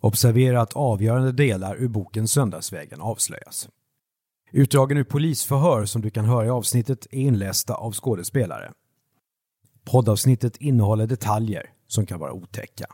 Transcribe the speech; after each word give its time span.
Observera 0.00 0.60
att 0.60 0.72
avgörande 0.72 1.32
delar 1.32 1.76
ur 1.76 1.88
boken 1.88 2.28
Söndagsvägen 2.28 3.00
avslöjas. 3.00 3.68
Utdragen 4.52 4.98
ur 4.98 5.04
polisförhör 5.04 5.84
som 5.84 6.02
du 6.02 6.10
kan 6.10 6.24
höra 6.24 6.46
i 6.46 6.50
avsnittet 6.50 7.06
är 7.10 7.18
inlästa 7.18 7.74
av 7.74 7.92
skådespelare. 7.92 8.72
Poddavsnittet 9.84 10.56
innehåller 10.56 11.06
detaljer 11.06 11.70
som 11.86 12.06
kan 12.06 12.20
vara 12.20 12.32
otäcka. 12.32 12.86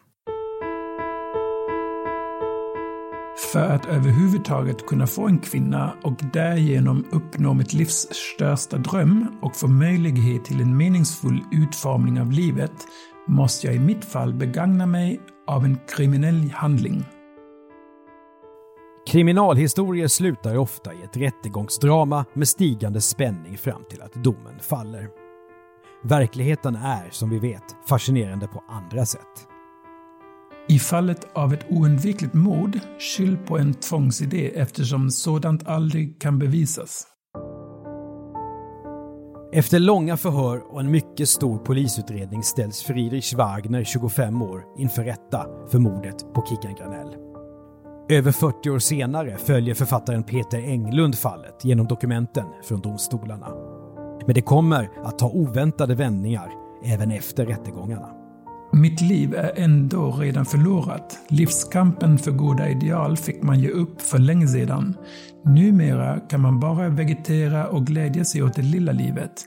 För 3.52 3.68
att 3.68 3.86
överhuvudtaget 3.86 4.86
kunna 4.86 5.06
få 5.06 5.26
en 5.26 5.38
kvinna 5.38 5.96
och 6.02 6.20
därigenom 6.32 7.04
uppnå 7.12 7.54
mitt 7.54 7.72
livs 7.72 8.08
största 8.34 8.76
dröm 8.76 9.26
och 9.42 9.56
få 9.56 9.68
möjlighet 9.68 10.44
till 10.44 10.60
en 10.60 10.76
meningsfull 10.76 11.44
utformning 11.52 12.20
av 12.20 12.32
livet 12.32 12.72
måste 13.28 13.66
jag 13.66 13.76
i 13.76 13.78
mitt 13.78 14.04
fall 14.04 14.34
begagna 14.34 14.86
mig 14.86 15.20
av 15.46 15.64
en 15.64 15.78
kriminell 15.96 16.50
handling. 16.50 17.04
Kriminalhistorier 19.06 20.08
slutar 20.08 20.56
ofta 20.56 20.94
i 20.94 21.02
ett 21.02 21.16
rättegångsdrama 21.16 22.24
med 22.32 22.48
stigande 22.48 23.00
spänning 23.00 23.58
fram 23.58 23.82
till 23.90 24.02
att 24.02 24.24
domen 24.24 24.58
faller. 24.60 25.08
Verkligheten 26.04 26.76
är, 26.76 27.10
som 27.10 27.30
vi 27.30 27.38
vet, 27.38 27.76
fascinerande 27.88 28.46
på 28.46 28.62
andra 28.68 29.06
sätt. 29.06 29.48
I 30.68 30.78
fallet 30.78 31.26
av 31.34 31.54
ett 31.54 31.66
oundvikligt 31.70 32.34
mord, 32.34 32.78
skyll 32.98 33.36
på 33.36 33.58
en 33.58 33.74
tvångsidé 33.74 34.58
eftersom 34.58 35.10
sådant 35.10 35.66
aldrig 35.66 36.20
kan 36.20 36.38
bevisas. 36.38 37.13
Efter 39.56 39.78
långa 39.78 40.16
förhör 40.16 40.62
och 40.72 40.80
en 40.80 40.90
mycket 40.90 41.28
stor 41.28 41.58
polisutredning 41.58 42.42
ställs 42.42 42.82
Friedrich 42.82 43.34
Wagner, 43.34 43.84
25 43.84 44.42
år, 44.42 44.64
inför 44.78 45.04
rätta 45.04 45.46
för 45.70 45.78
mordet 45.78 46.34
på 46.34 46.44
Kickan 46.46 46.74
Granell. 46.74 47.16
Över 48.08 48.32
40 48.32 48.70
år 48.70 48.78
senare 48.78 49.36
följer 49.36 49.74
författaren 49.74 50.22
Peter 50.22 50.58
Englund 50.58 51.14
fallet 51.18 51.64
genom 51.64 51.86
dokumenten 51.86 52.46
från 52.64 52.80
domstolarna. 52.80 53.48
Men 54.26 54.34
det 54.34 54.42
kommer 54.42 54.90
att 55.04 55.18
ta 55.18 55.30
oväntade 55.30 55.94
vändningar 55.94 56.52
även 56.84 57.10
efter 57.10 57.46
rättegångarna. 57.46 58.23
Mitt 58.74 59.00
liv 59.00 59.34
är 59.34 59.52
ändå 59.56 60.12
redan 60.12 60.44
förlorat. 60.44 61.18
Livskampen 61.28 62.18
för 62.18 62.30
goda 62.30 62.68
ideal 62.68 63.16
fick 63.16 63.42
man 63.42 63.60
ge 63.60 63.68
upp 63.68 64.00
för 64.00 64.18
länge 64.18 64.48
sedan. 64.48 64.96
Numera 65.44 66.20
kan 66.20 66.40
man 66.40 66.60
bara 66.60 66.88
vegetera 66.88 67.68
och 67.68 67.86
glädja 67.86 68.24
sig 68.24 68.42
åt 68.42 68.54
det 68.54 68.62
lilla 68.62 68.92
livet. 68.92 69.44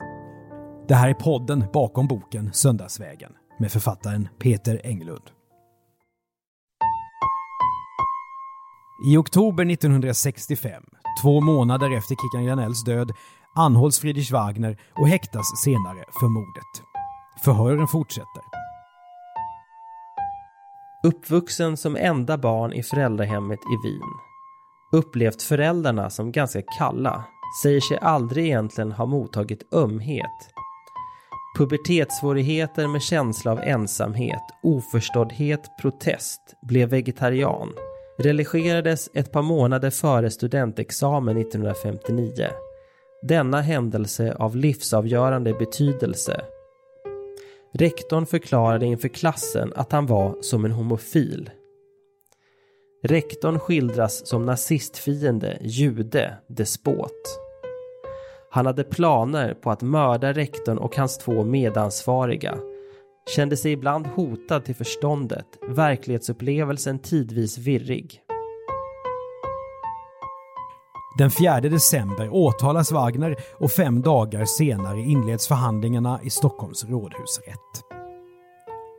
Det 0.88 0.94
här 0.94 1.08
är 1.08 1.14
podden 1.14 1.64
bakom 1.72 2.08
boken 2.08 2.52
Söndagsvägen 2.52 3.32
med 3.58 3.72
författaren 3.72 4.28
Peter 4.38 4.80
Englund. 4.84 5.24
I 9.12 9.16
oktober 9.16 9.70
1965, 9.72 10.82
två 11.22 11.40
månader 11.40 11.96
efter 11.96 12.14
Kickan 12.14 12.46
Granells 12.46 12.84
död, 12.84 13.10
anhålls 13.54 13.98
Friedrich 13.98 14.32
Wagner 14.32 14.76
och 14.94 15.08
häktas 15.08 15.46
senare 15.64 16.04
för 16.20 16.28
mordet. 16.28 16.82
Förhören 17.44 17.88
fortsätter. 17.88 18.57
Uppvuxen 21.08 21.76
som 21.76 21.96
enda 21.96 22.38
barn 22.38 22.72
i 22.72 22.82
föräldrahemmet 22.82 23.58
i 23.58 23.86
Wien. 23.88 24.12
Upplevt 24.92 25.42
föräldrarna 25.42 26.10
som 26.10 26.32
ganska 26.32 26.62
kalla. 26.78 27.24
Säger 27.62 27.80
sig 27.80 27.98
aldrig 28.02 28.46
egentligen 28.46 28.92
ha 28.92 29.06
mottagit 29.06 29.74
ömhet. 29.74 30.50
Pubertetssvårigheter 31.58 32.88
med 32.88 33.02
känsla 33.02 33.52
av 33.52 33.60
ensamhet, 33.60 34.42
oförståddhet, 34.62 35.60
protest. 35.82 36.40
Blev 36.68 36.88
vegetarian. 36.88 37.72
Religerades 38.18 39.10
ett 39.14 39.32
par 39.32 39.42
månader 39.42 39.90
före 39.90 40.30
studentexamen 40.30 41.36
1959. 41.36 42.48
Denna 43.22 43.60
händelse 43.60 44.34
av 44.38 44.56
livsavgörande 44.56 45.52
betydelse 45.52 46.40
Rektorn 47.72 48.26
förklarade 48.26 48.86
inför 48.86 49.08
klassen 49.08 49.72
att 49.76 49.92
han 49.92 50.06
var 50.06 50.36
som 50.40 50.64
en 50.64 50.72
homofil. 50.72 51.50
Rektorn 53.02 53.58
skildras 53.58 54.26
som 54.26 54.46
nazistfiende, 54.46 55.58
jude, 55.60 56.34
despot. 56.48 57.38
Han 58.50 58.66
hade 58.66 58.84
planer 58.84 59.54
på 59.54 59.70
att 59.70 59.82
mörda 59.82 60.32
rektorn 60.32 60.78
och 60.78 60.96
hans 60.96 61.18
två 61.18 61.44
medansvariga. 61.44 62.58
Kände 63.36 63.56
sig 63.56 63.72
ibland 63.72 64.06
hotad 64.06 64.64
till 64.64 64.74
förståndet, 64.74 65.46
verklighetsupplevelsen 65.68 66.98
tidvis 66.98 67.58
virrig. 67.58 68.22
Den 71.18 71.30
4 71.30 71.60
december 71.60 72.28
åtalas 72.28 72.92
Wagner 72.92 73.36
och 73.60 73.70
fem 73.70 74.02
dagar 74.02 74.44
senare 74.44 75.00
inleds 75.00 75.48
förhandlingarna 75.48 76.20
i 76.22 76.30
Stockholms 76.30 76.84
rådhusrätt. 76.84 77.84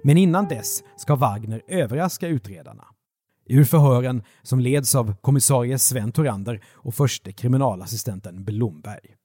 Men 0.03 0.17
innan 0.17 0.47
dess 0.47 0.83
ska 0.97 1.15
Wagner 1.15 1.61
överraska 1.67 2.27
utredarna. 2.27 2.85
Ur 3.45 3.63
förhören 3.63 4.23
som 4.41 4.59
leds 4.59 4.95
av 4.95 5.15
kommissarie 5.21 5.79
Sven 5.79 6.11
Torander 6.11 6.63
och 6.73 6.95
förste 6.95 7.31
kriminalassistenten 7.31 8.43
Blomberg. 8.43 9.15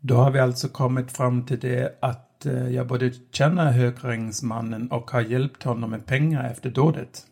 Då 0.00 0.14
har 0.14 0.30
vi 0.30 0.38
alltså 0.38 0.68
kommit 0.68 1.10
fram 1.10 1.46
till 1.46 1.60
det 1.60 1.98
att 2.02 2.46
eh, 2.46 2.68
jag 2.68 2.86
både 2.86 3.12
känner 3.32 3.72
högrängsmannen 3.72 4.90
och 4.90 5.10
har 5.10 5.20
hjälpt 5.20 5.62
honom 5.62 5.90
med 5.90 6.06
pengar 6.06 6.50
efter 6.50 6.70
dådet. 6.70 7.22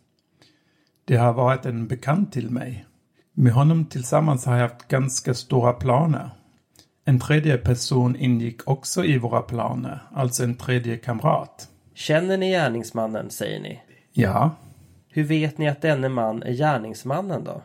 Det 1.04 1.16
har 1.16 1.33
varit 1.33 1.66
en 1.66 1.89
bekant 1.89 2.33
till 2.33 2.50
mig. 2.50 2.87
Med 3.34 3.53
honom 3.53 3.84
tillsammans 3.84 4.47
har 4.47 4.56
jag 4.56 4.69
haft 4.69 4.88
ganska 4.88 5.34
stora 5.34 5.72
planer. 5.72 6.31
En 7.04 7.20
tredje 7.20 7.59
person 7.59 8.16
ingick 8.16 8.69
också 8.69 9.04
i 9.04 9.19
våra 9.19 9.43
planer, 9.43 10.03
alltså 10.12 10.44
en 10.44 10.54
tredje 10.54 10.97
kamrat. 10.97 11.69
Känner 11.94 12.37
ni 12.37 12.50
gärningsmannen, 12.50 13.31
säger 13.31 13.60
ni? 13.60 13.81
Ja. 14.12 14.50
Hur 15.09 15.25
vet 15.25 15.59
ni 15.59 15.69
att 15.69 15.82
denne 15.82 16.09
man 16.09 16.42
är 16.42 16.53
gärningsmannen 16.53 17.44
då? 17.44 17.62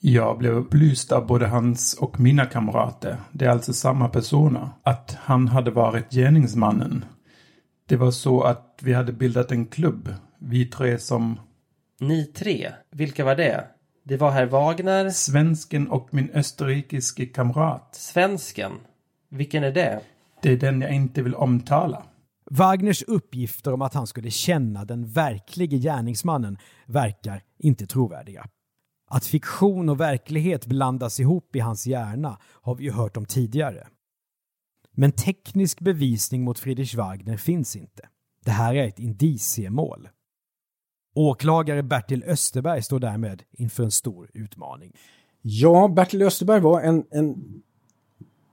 Jag 0.00 0.38
blev 0.38 0.52
upplyst 0.52 1.12
av 1.12 1.26
både 1.26 1.46
hans 1.46 1.94
och 1.94 2.20
mina 2.20 2.46
kamrater, 2.46 3.16
det 3.32 3.44
är 3.44 3.50
alltså 3.50 3.72
samma 3.72 4.08
personer, 4.08 4.68
att 4.82 5.18
han 5.20 5.48
hade 5.48 5.70
varit 5.70 6.10
gärningsmannen. 6.10 7.04
Det 7.88 7.96
var 7.96 8.10
så 8.10 8.42
att 8.42 8.78
vi 8.82 8.92
hade 8.92 9.12
bildat 9.12 9.52
en 9.52 9.66
klubb, 9.66 10.14
vi 10.38 10.66
tre 10.66 10.98
som... 10.98 11.40
Ni 12.00 12.24
tre? 12.24 12.72
Vilka 12.90 13.24
var 13.24 13.36
det? 13.36 13.64
Det 14.02 14.16
var 14.16 14.30
herr 14.30 14.46
Wagner. 14.46 15.10
Svensken 15.10 15.88
och 15.88 16.14
min 16.14 16.30
österrikiske 16.30 17.26
kamrat. 17.26 17.88
Svensken? 17.92 18.72
Vilken 19.28 19.64
är 19.64 19.72
det? 19.72 20.00
Det 20.42 20.52
är 20.52 20.56
den 20.56 20.80
jag 20.80 20.94
inte 20.94 21.22
vill 21.22 21.34
omtala. 21.34 22.02
Wagners 22.50 23.02
uppgifter 23.02 23.72
om 23.72 23.82
att 23.82 23.94
han 23.94 24.06
skulle 24.06 24.30
känna 24.30 24.84
den 24.84 25.06
verklige 25.06 25.78
gärningsmannen 25.78 26.58
verkar 26.86 27.42
inte 27.58 27.86
trovärdiga. 27.86 28.46
Att 29.10 29.26
fiktion 29.26 29.88
och 29.88 30.00
verklighet 30.00 30.66
blandas 30.66 31.20
ihop 31.20 31.56
i 31.56 31.60
hans 31.60 31.86
hjärna 31.86 32.38
har 32.42 32.74
vi 32.74 32.84
ju 32.84 32.92
hört 32.92 33.16
om 33.16 33.26
tidigare. 33.26 33.86
Men 34.92 35.12
teknisk 35.12 35.80
bevisning 35.80 36.44
mot 36.44 36.58
Friedrich 36.58 36.94
Wagner 36.94 37.36
finns 37.36 37.76
inte. 37.76 38.08
Det 38.44 38.50
här 38.50 38.74
är 38.74 38.88
ett 38.88 38.98
indiciemål. 38.98 40.08
Åklagare 41.14 41.82
Bertil 41.82 42.24
Österberg 42.26 42.82
står 42.82 42.98
därmed 42.98 43.42
inför 43.52 43.82
en 43.82 43.90
stor 43.90 44.30
utmaning. 44.34 44.92
Ja, 45.42 45.88
Bertil 45.88 46.22
Österberg 46.22 46.60
var 46.60 46.80
en, 46.80 47.04
en 47.10 47.62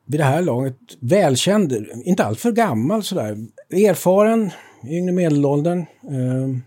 vid 0.05 0.19
det 0.19 0.23
här 0.23 0.41
laget 0.41 0.77
välkänd, 0.99 1.73
inte 2.05 2.23
alltför 2.23 2.51
gammal 2.51 3.03
sådär, 3.03 3.37
erfaren, 3.69 4.51
yngre 4.87 5.11
medelåldern. 5.11 5.79
Eh, 6.03 6.57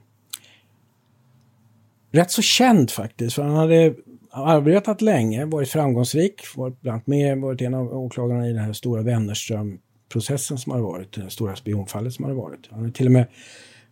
rätt 2.11 2.31
så 2.31 2.43
känd 2.43 2.91
faktiskt, 2.91 3.35
för 3.35 3.43
han 3.43 3.57
hade 3.57 3.95
arbetat 4.31 5.01
länge, 5.01 5.45
varit 5.45 5.69
framgångsrik, 5.69 6.43
varit 6.57 6.81
bland 6.81 7.03
med, 7.05 7.39
varit 7.39 7.61
en 7.61 7.75
av 7.75 7.99
åklagarna 7.99 8.49
i 8.49 8.53
den 8.53 8.65
här 8.65 8.73
stora 8.73 9.03
Wennerström-processen 9.03 10.59
som 10.59 10.73
har 10.73 10.81
varit, 10.81 11.13
det 11.13 11.31
stora 11.31 11.57
spionfallet 11.57 12.13
som 12.13 12.25
har 12.25 12.33
varit. 12.33 12.69
Han 12.71 12.85
har 12.85 12.91
till 12.91 13.07
och 13.07 13.13
med 13.13 13.27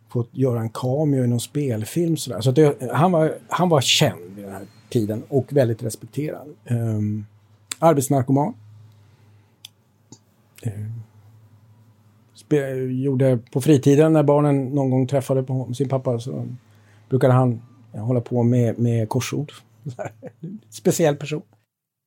fått 0.08 0.28
göra 0.32 0.60
en 0.60 0.70
cameo 0.70 1.24
i 1.24 1.26
någon 1.26 1.40
spelfilm. 1.40 2.16
Sådär. 2.16 2.40
Så 2.40 2.50
det, 2.50 2.90
han, 2.92 3.12
var, 3.12 3.34
han 3.48 3.68
var 3.68 3.80
känd 3.80 4.34
vid 4.36 4.44
den 4.44 4.54
här 4.54 4.66
tiden 4.88 5.22
och 5.28 5.52
väldigt 5.52 5.82
respekterad. 5.82 6.48
Um, 6.70 7.26
arbetsnarkoman. 7.78 8.54
Um, 10.62 11.02
gjorde 12.90 13.38
på 13.52 13.60
fritiden 13.60 14.12
när 14.12 14.22
barnen 14.22 14.64
någon 14.64 14.90
gång 14.90 15.06
träffade 15.06 15.42
på 15.42 15.74
sin 15.74 15.88
pappa 15.88 16.18
så 16.18 16.46
brukade 17.08 17.32
han 17.32 17.62
eh, 17.92 18.04
hålla 18.04 18.20
på 18.20 18.42
med, 18.42 18.78
med 18.78 19.08
korsord. 19.08 19.52
Speciell 20.70 21.16
person. 21.16 21.42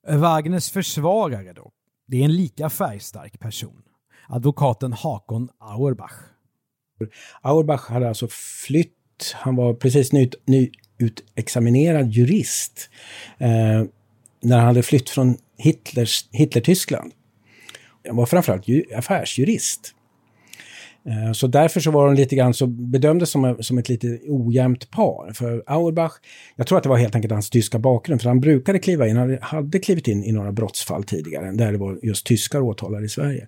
Wagners 0.08 0.72
försvarare 0.72 1.54
då? 1.54 1.72
Det 2.08 2.18
är 2.18 2.26
en 2.26 2.36
lika 2.36 2.70
färgstark 2.70 3.40
person. 3.40 3.82
Advokaten 4.28 4.94
Hakon 4.94 5.50
Auerbach. 5.58 6.31
Auerbach 7.42 7.90
hade 7.90 8.08
alltså 8.08 8.28
flytt, 8.66 9.34
han 9.34 9.56
var 9.56 9.74
precis 9.74 10.12
ny, 10.12 10.30
ny 10.46 10.72
nyutexaminerad 11.02 12.12
jurist 12.12 12.90
eh, 13.38 13.84
när 14.42 14.58
han 14.58 14.68
hade 14.68 14.84
flytt 14.84 15.10
från 15.10 15.38
Hitlers, 15.58 16.26
Hitler-Tyskland. 16.32 17.12
Han 18.08 18.16
var 18.16 18.26
framförallt 18.26 18.68
ju, 18.68 18.84
affärsjurist. 18.96 19.94
Eh, 21.06 21.32
så 21.32 21.48
därför 21.48 21.80
så 21.80 21.92
var 21.92 22.06
de 22.06 22.16
lite 22.16 22.36
grann 22.36 22.54
så 22.54 22.68
bedömdes 22.68 23.30
som, 23.30 23.58
som 23.60 23.78
ett 23.78 23.90
lite 23.90 24.20
ojämnt 24.28 24.92
par. 24.92 25.34
För 25.34 25.64
Auerbach, 25.66 26.14
jag 26.56 26.68
tror 26.68 26.78
att 26.78 26.84
det 26.84 26.90
var 26.90 26.98
helt 26.98 27.16
enkelt 27.16 27.34
hans 27.34 27.50
tyska 27.50 27.80
bakgrund, 27.80 28.22
för 28.22 28.30
han 28.30 28.40
brukade 28.40 28.80
kliva 28.80 29.08
in, 29.08 29.18
han 29.18 29.38
hade 29.42 29.80
klivit 29.80 30.08
in 30.08 30.24
i 30.24 30.32
några 30.32 30.52
brottsfall 30.52 31.04
tidigare, 31.04 31.52
där 31.52 31.72
det 31.72 31.78
var 31.78 32.00
just 32.04 32.26
tyskar 32.26 32.62
åtalade 32.62 33.06
i 33.06 33.10
Sverige. 33.10 33.48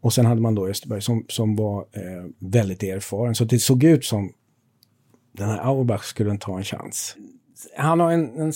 Och 0.00 0.12
sen 0.12 0.26
hade 0.26 0.40
man 0.40 0.54
då 0.54 0.68
Österberg 0.68 1.02
som, 1.02 1.24
som 1.28 1.56
var 1.56 1.80
eh, 1.80 2.24
väldigt 2.38 2.82
erfaren, 2.82 3.34
så 3.34 3.44
det 3.44 3.58
såg 3.58 3.84
ut 3.84 4.04
som 4.04 4.32
den 5.32 5.48
här 5.48 5.58
Auerbach 5.58 6.04
skulle 6.04 6.38
ta 6.38 6.58
en 6.58 6.64
chans. 6.64 7.16
Han 7.76 8.00
har 8.00 8.10
en, 8.10 8.40
en 8.40 8.52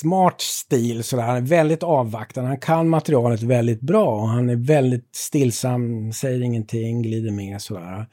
smart 0.00 0.40
stil 0.40 1.04
sådär. 1.04 1.22
Han 1.22 1.36
är 1.36 1.40
väldigt 1.40 1.82
avvaktande. 1.82 2.48
Han 2.48 2.60
kan 2.60 2.88
materialet 2.88 3.42
väldigt 3.42 3.80
bra. 3.80 4.20
och 4.20 4.28
Han 4.28 4.48
är 4.48 4.56
väldigt 4.56 5.16
stillsam, 5.16 6.12
säger 6.12 6.42
ingenting, 6.42 7.02
glider 7.02 7.30
med 7.30 7.62
sådär. 7.62 8.06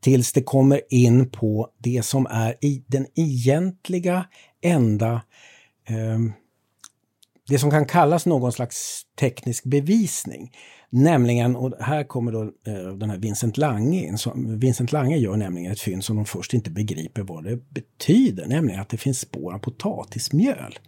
Tills 0.00 0.32
det 0.32 0.42
kommer 0.42 0.80
in 0.90 1.30
på 1.30 1.68
det 1.78 2.04
som 2.04 2.26
är 2.30 2.56
i 2.60 2.84
den 2.86 3.06
egentliga 3.14 4.26
enda 4.62 5.12
eh, 5.88 6.18
det 7.48 7.58
som 7.58 7.70
kan 7.70 7.86
kallas 7.86 8.26
någon 8.26 8.52
slags 8.52 9.02
teknisk 9.18 9.64
bevisning. 9.64 10.52
Nämligen, 10.94 11.56
och 11.56 11.72
här 11.80 12.04
kommer 12.04 12.32
då 12.32 12.42
eh, 12.42 12.96
den 12.96 13.10
här 13.10 13.18
Vincent 13.18 13.56
Lange 13.56 14.06
in. 14.06 14.18
Så, 14.18 14.32
Vincent 14.36 14.92
Lange 14.92 15.16
gör 15.16 15.36
nämligen 15.36 15.72
ett 15.72 15.80
fynd 15.80 16.04
som 16.04 16.16
de 16.16 16.24
först 16.24 16.54
inte 16.54 16.70
begriper 16.70 17.22
vad 17.22 17.44
det 17.44 17.70
betyder, 17.70 18.46
nämligen 18.46 18.80
att 18.80 18.88
det 18.88 18.96
finns 18.96 19.20
spår 19.20 19.54
av 19.54 19.58
potatismjöl 19.58 20.78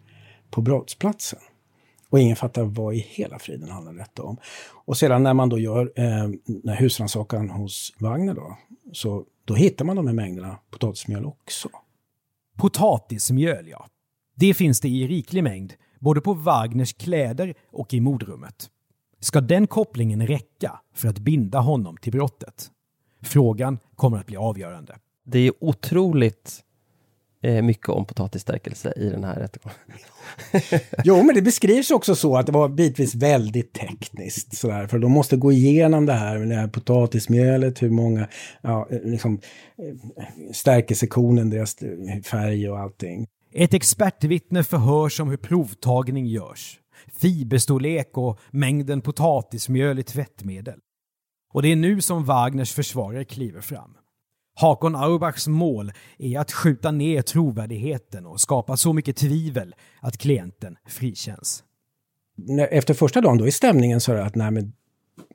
på 0.50 0.60
brottsplatsen. 0.60 1.38
Och 2.10 2.20
ingen 2.20 2.36
fattar 2.36 2.64
vad 2.64 2.94
i 2.94 2.98
hela 2.98 3.38
friden 3.38 3.68
handlar 3.68 3.92
detta 3.92 4.22
om. 4.22 4.36
Och 4.84 4.96
sedan 4.96 5.22
när 5.22 5.34
man 5.34 5.48
då 5.48 5.58
gör 5.58 5.92
eh, 5.96 6.74
husrannsakan 6.78 7.50
hos 7.50 7.92
Wagner 7.98 8.34
då, 8.34 8.58
så 8.92 9.24
då 9.44 9.54
hittar 9.54 9.84
man 9.84 9.96
de 9.96 10.06
här 10.06 10.14
mängderna 10.14 10.58
potatismjöl 10.70 11.24
också. 11.24 11.68
Potatismjöl, 12.56 13.68
ja. 13.68 13.86
Det 14.36 14.54
finns 14.54 14.80
det 14.80 14.88
i 14.88 15.06
riklig 15.06 15.42
mängd, 15.42 15.72
både 15.98 16.20
på 16.20 16.34
Wagners 16.34 16.92
kläder 16.92 17.54
och 17.72 17.94
i 17.94 18.00
mordrummet. 18.00 18.70
Ska 19.24 19.40
den 19.40 19.66
kopplingen 19.66 20.26
räcka 20.26 20.80
för 20.94 21.08
att 21.08 21.18
binda 21.18 21.58
honom 21.58 21.96
till 21.96 22.12
brottet? 22.12 22.70
Frågan 23.22 23.78
kommer 23.96 24.18
att 24.18 24.26
bli 24.26 24.36
avgörande. 24.36 24.96
Det 25.26 25.38
är 25.38 25.52
otroligt 25.60 26.60
eh, 27.42 27.62
mycket 27.62 27.88
om 27.88 28.04
potatisstärkelse 28.04 28.92
i 28.96 29.08
den 29.08 29.24
här 29.24 29.34
rättegången. 29.34 29.78
jo, 31.04 31.22
men 31.22 31.34
det 31.34 31.42
beskrivs 31.42 31.90
också 31.90 32.14
så 32.14 32.36
att 32.36 32.46
det 32.46 32.52
var 32.52 32.68
bitvis 32.68 33.14
väldigt 33.14 33.72
tekniskt 33.72 34.56
sådär, 34.56 34.86
för 34.86 34.98
de 34.98 35.12
måste 35.12 35.36
gå 35.36 35.52
igenom 35.52 36.06
det 36.06 36.12
här 36.12 36.38
med 36.38 36.48
det 36.48 36.54
här 36.54 36.68
potatismjölet, 36.68 37.82
hur 37.82 37.90
många, 37.90 38.28
ja, 38.62 38.88
liksom 38.90 39.40
eh, 39.78 40.52
stärkelsekornen, 40.52 41.50
deras 41.50 41.76
färg 42.24 42.70
och 42.70 42.78
allting. 42.78 43.26
Ett 43.52 43.74
expertvittne 43.74 44.64
förhörs 44.64 45.20
om 45.20 45.28
hur 45.30 45.36
provtagning 45.36 46.26
görs, 46.26 46.80
fiberstorlek 47.12 48.18
och 48.18 48.38
mängden 48.50 49.00
potatismjöl 49.00 49.98
i 49.98 50.02
tvättmedel. 50.02 50.78
Och 51.52 51.62
det 51.62 51.68
är 51.72 51.76
nu 51.76 52.00
som 52.00 52.24
Wagners 52.24 52.72
försvarare 52.72 53.24
kliver 53.24 53.60
fram. 53.60 53.96
Hakon 54.56 54.96
Auerbachs 54.96 55.48
mål 55.48 55.92
är 56.18 56.38
att 56.38 56.52
skjuta 56.52 56.90
ner 56.90 57.22
trovärdigheten 57.22 58.26
och 58.26 58.40
skapa 58.40 58.76
så 58.76 58.92
mycket 58.92 59.16
tvivel 59.16 59.74
att 60.00 60.18
klienten 60.18 60.76
frikänns. 60.88 61.64
Efter 62.70 62.94
första 62.94 63.20
dagen 63.20 63.38
då 63.38 63.46
är 63.46 63.50
stämningen 63.50 64.00
så 64.00 64.12
att 64.12 64.34
nej 64.34 64.50
men 64.50 64.72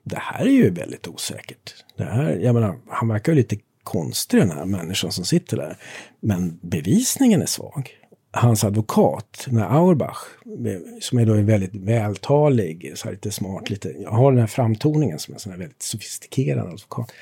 det 0.04 0.18
här 0.18 0.46
är 0.46 0.50
ju 0.50 0.70
väldigt 0.70 1.08
osäkert. 1.08 1.84
Det 1.96 2.04
här, 2.04 2.30
jag 2.36 2.54
menar, 2.54 2.78
han 2.88 3.08
verkar 3.08 3.32
ju 3.32 3.36
lite 3.36 3.56
konstig 3.82 4.40
den 4.40 4.50
här 4.50 4.64
människan 4.64 5.12
som 5.12 5.24
sitter 5.24 5.56
där. 5.56 5.76
Men 6.20 6.58
bevisningen 6.62 7.42
är 7.42 7.46
svag. 7.46 7.99
Hans 8.32 8.64
advokat, 8.64 9.44
den 9.46 9.56
här 9.56 9.78
Auerbach, 9.78 10.18
som 11.00 11.18
är 11.18 11.26
då 11.26 11.34
en 11.34 11.46
väldigt 11.46 11.74
vältalig, 11.74 12.92
så 12.94 13.04
här 13.04 13.12
lite 13.12 13.30
smart, 13.30 13.70
lite, 13.70 13.94
har 14.06 14.32
den 14.32 14.40
här 14.40 14.46
framtoningen 14.46 15.18
som 15.18 15.34
en 15.34 15.40
sån 15.40 15.52
här 15.52 15.58
väldigt 15.58 15.82
sofistikerad 15.82 16.66
advokat 16.66 17.12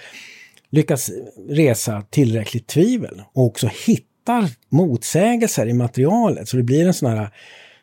lyckas 0.70 1.10
resa 1.48 2.02
tillräckligt 2.10 2.66
tvivel 2.66 3.22
och 3.32 3.44
också 3.44 3.70
hittar 3.86 4.50
motsägelser 4.68 5.66
i 5.68 5.72
materialet. 5.72 6.48
Så 6.48 6.56
det 6.56 6.62
blir 6.62 6.86
en 6.86 6.94
sån 6.94 7.10
här, 7.10 7.30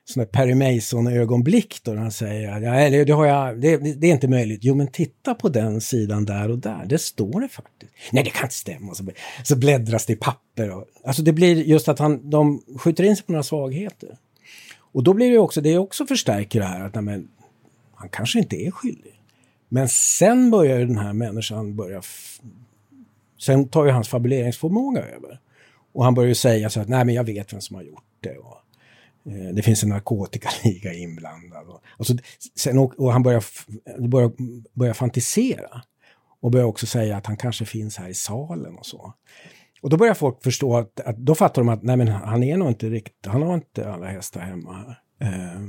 sån 0.06 0.22
här 0.22 0.28
Perry 0.28 0.56
Mason-ögonblick 0.56 1.84
då 1.84 1.96
han 1.96 2.12
säger 2.12 2.62
ja, 2.62 2.90
det, 2.90 3.04
det, 3.04 3.14
har 3.14 3.26
jag, 3.26 3.62
det, 3.62 3.78
det, 3.78 4.08
är 4.08 4.12
inte 4.12 4.28
möjligt. 4.28 4.60
Jo, 4.64 4.76
men 4.76 4.88
titta 4.88 5.36
på 5.36 5.50
den 5.50 5.82
sidan 5.82 6.26
där 6.26 6.52
och 6.52 6.58
där. 6.58 6.86
Det 6.86 6.98
står 6.98 7.42
det 7.42 7.48
faktiskt. 7.48 7.92
Nej, 8.12 8.24
det 8.24 8.30
kan 8.30 8.44
inte 8.44 8.56
stämma. 8.56 8.94
Så, 8.94 9.04
så 9.44 9.56
bläddras 9.56 10.06
det 10.06 10.14
i 10.14 10.16
papper. 10.16 10.70
Och, 10.70 10.86
alltså 11.04 11.22
det 11.22 11.34
blir 11.34 11.56
just 11.56 11.88
att 11.88 12.00
han, 12.00 12.30
de 12.30 12.64
skjuter 12.78 13.04
in 13.04 13.16
sig 13.16 13.26
på 13.26 13.32
några 13.32 13.44
svagheter. 13.44 14.18
Och 14.78 15.04
då 15.04 15.14
blir 15.14 15.32
det 15.32 15.38
också, 15.38 15.62
det 15.62 15.78
också 15.78 16.06
förstärker 16.06 16.60
det 16.60 16.66
här 16.66 16.86
att 16.86 16.96
nej, 16.96 17.04
men, 17.04 17.28
han 17.96 18.10
kanske 18.10 18.40
inte 18.40 18.56
är 18.56 18.72
skyldig. 18.72 19.22
Men 19.70 19.90
sen 19.90 20.52
börjar 20.52 20.80
den 20.80 20.98
här 20.98 21.14
människan 21.14 21.76
börja 21.76 22.02
Sen 23.38 23.68
tar 23.68 23.86
ju 23.86 23.92
hans 23.92 24.08
fabuleringsförmåga 24.08 25.02
över. 25.02 25.40
Och 25.94 26.04
han 26.04 26.14
börjar 26.14 26.28
ju 26.28 26.36
säga 26.36 26.70
så 26.70 26.80
att 26.82 26.90
nej 26.90 27.06
men 27.06 27.16
jag 27.16 27.24
vet 27.24 27.54
vem 27.54 27.62
som 27.62 27.76
har 27.76 27.84
gjort 27.84 28.04
det. 28.22 28.38
Och, 28.38 28.58
Eh, 29.26 29.54
det 29.54 29.62
finns 29.62 29.84
en 29.84 29.90
narkotikaliga 29.90 30.94
inblandad. 30.94 31.68
Och, 31.68 31.82
och, 31.98 32.08
så, 32.08 32.18
sen, 32.56 32.78
och, 32.78 33.00
och 33.00 33.14
han 33.14 33.24
börjar, 33.24 33.44
börjar, 34.08 34.32
börjar 34.74 34.94
fantisera. 34.94 35.82
Och 36.40 36.52
börjar 36.52 36.66
också 36.66 36.86
säga 36.86 37.18
att 37.18 37.26
han 37.26 37.38
kanske 37.38 37.66
finns 37.66 37.98
här 37.98 38.10
i 38.10 38.14
salen 38.14 38.76
och 38.76 38.86
så. 38.86 39.14
Och 39.82 39.90
då 39.90 39.98
börjar 39.98 40.14
folk 40.14 40.44
förstå 40.44 40.78
att, 40.78 41.00
att 41.00 41.18
då 41.18 41.36
fattar 41.36 41.62
de 41.62 41.70
att 41.70 41.84
nej 41.84 41.98
men 41.98 42.08
han 42.08 42.44
är 42.44 42.58
nog 42.58 42.68
inte 42.68 42.90
riktigt, 42.90 43.26
han 43.26 43.42
har 43.42 43.54
inte 43.54 43.92
alla 43.92 44.06
hästar 44.06 44.42
hemma. 44.42 44.96
Eh, 45.20 45.62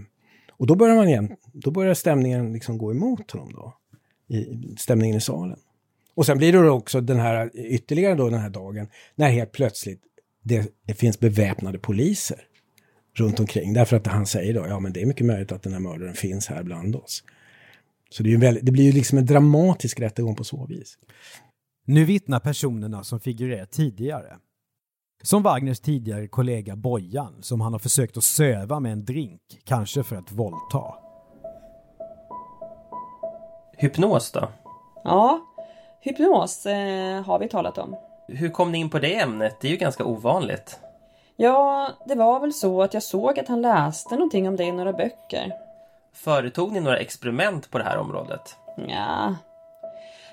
och 0.51 0.67
då 0.67 0.75
börjar 0.75 0.97
man 0.97 1.09
igen, 1.09 1.37
då 1.53 1.71
börjar 1.71 1.95
stämningen 1.95 2.53
liksom 2.53 2.79
gå 2.79 2.91
emot 2.91 3.31
honom 3.31 3.53
då. 3.53 3.75
I, 4.29 4.75
stämningen 4.79 5.17
i 5.17 5.21
salen. 5.21 5.59
Och 6.15 6.27
sen 6.27 6.39
blir 6.39 6.53
det 6.53 6.71
också 6.71 7.01
den 7.01 7.21
här 7.21 7.51
ytterligare 7.55 8.15
då 8.15 8.31
den 8.31 8.41
här 8.41 8.51
dagen 8.51 8.89
när 9.15 9.29
helt 9.29 9.53
plötsligt 9.53 10.01
det, 10.43 10.73
det 10.87 10.95
finns 10.95 11.21
beväpnade 11.21 11.79
poliser 11.79 12.39
runt 13.21 13.41
omkring. 13.41 13.73
Därför 13.73 13.97
att 13.97 14.07
han 14.07 14.27
säger 14.27 14.55
då, 14.55 14.67
ja 14.69 14.81
men 14.81 14.93
det 14.93 15.03
är 15.03 15.07
mycket 15.07 15.27
möjligt 15.27 15.53
att 15.53 15.63
den 15.63 15.73
här 15.73 15.81
mördaren 15.81 16.15
finns 16.15 16.47
här 16.47 16.63
bland 16.63 16.97
oss. 16.97 17.25
Så 18.11 18.23
det, 18.23 18.29
är 18.29 18.31
ju 18.31 18.37
väldigt, 18.37 18.67
det 18.67 18.73
blir 18.73 18.85
ju 18.85 18.93
liksom 18.93 19.19
en 19.19 19.27
dramatisk 19.27 20.01
rättegång 20.01 20.35
på 20.35 20.45
så 20.45 20.67
vis. 20.67 20.99
Nu 21.87 22.05
vittnar 22.05 22.41
personerna 22.41 23.05
som 23.05 23.21
figurerat 23.21 23.71
tidigare. 23.71 24.37
Som 25.23 25.43
Wagners 25.43 25.81
tidigare 25.81 26.29
kollega 26.29 26.77
Bojan, 26.77 27.43
som 27.43 27.61
han 27.61 27.73
har 27.73 27.79
försökt 27.79 28.17
att 28.17 28.25
söva 28.25 28.81
med 28.81 28.93
en 28.93 29.05
drink, 29.05 29.41
kanske 29.65 30.03
för 30.03 30.17
att 30.17 30.33
våldta. 30.33 30.95
Hypnos 33.79 34.33
då? 34.33 34.49
Ja, 35.05 35.41
Hypnos 36.01 36.67
eh, 36.67 37.23
har 37.23 37.39
vi 37.39 37.49
talat 37.49 37.79
om. 37.79 37.97
Hur 38.29 38.51
kom 38.51 38.73
ni 38.73 38.79
in 38.79 38.91
på 38.91 38.99
det 38.99 39.17
ämnet? 39.17 39.57
Det 39.61 39.69
är 39.69 39.71
ju 39.71 39.77
ganska 39.77 40.05
ovanligt. 40.05 40.79
Ja, 41.37 41.89
det 42.05 42.15
var 42.15 42.41
väl 42.41 42.53
så 42.53 42.83
att 42.83 42.95
jag 42.95 43.03
såg 43.03 43.39
att 43.39 43.49
han 43.49 43.63
läste 43.63 44.15
någonting 44.15 44.49
om 44.49 44.57
det 44.57 44.65
i 44.65 44.73
några 44.73 44.93
böcker. 44.93 45.53
Företog 46.15 46.73
ni 46.73 46.81
några 46.81 46.99
experiment 46.99 47.71
på 47.71 47.79
det 47.79 47.85
här 47.85 47.99
området? 47.99 48.57
Ja. 48.89 49.35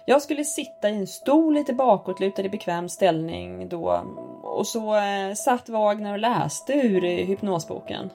Jag 0.06 0.22
skulle 0.22 0.44
sitta 0.44 0.90
i 0.90 0.98
en 0.98 1.08
stol 1.08 1.54
lite 1.54 1.74
bakåtlutad 1.74 2.42
i 2.42 2.50
bekväm 2.50 2.90
ställning 2.90 3.70
då 3.70 4.04
och 4.44 4.68
så 4.68 4.96
eh, 4.96 5.34
satt 5.34 5.70
Wagner 5.70 6.14
och 6.14 6.20
läste 6.20 6.74
ur 6.74 7.04
eh, 7.04 7.26
hypnosboken. 7.26 8.10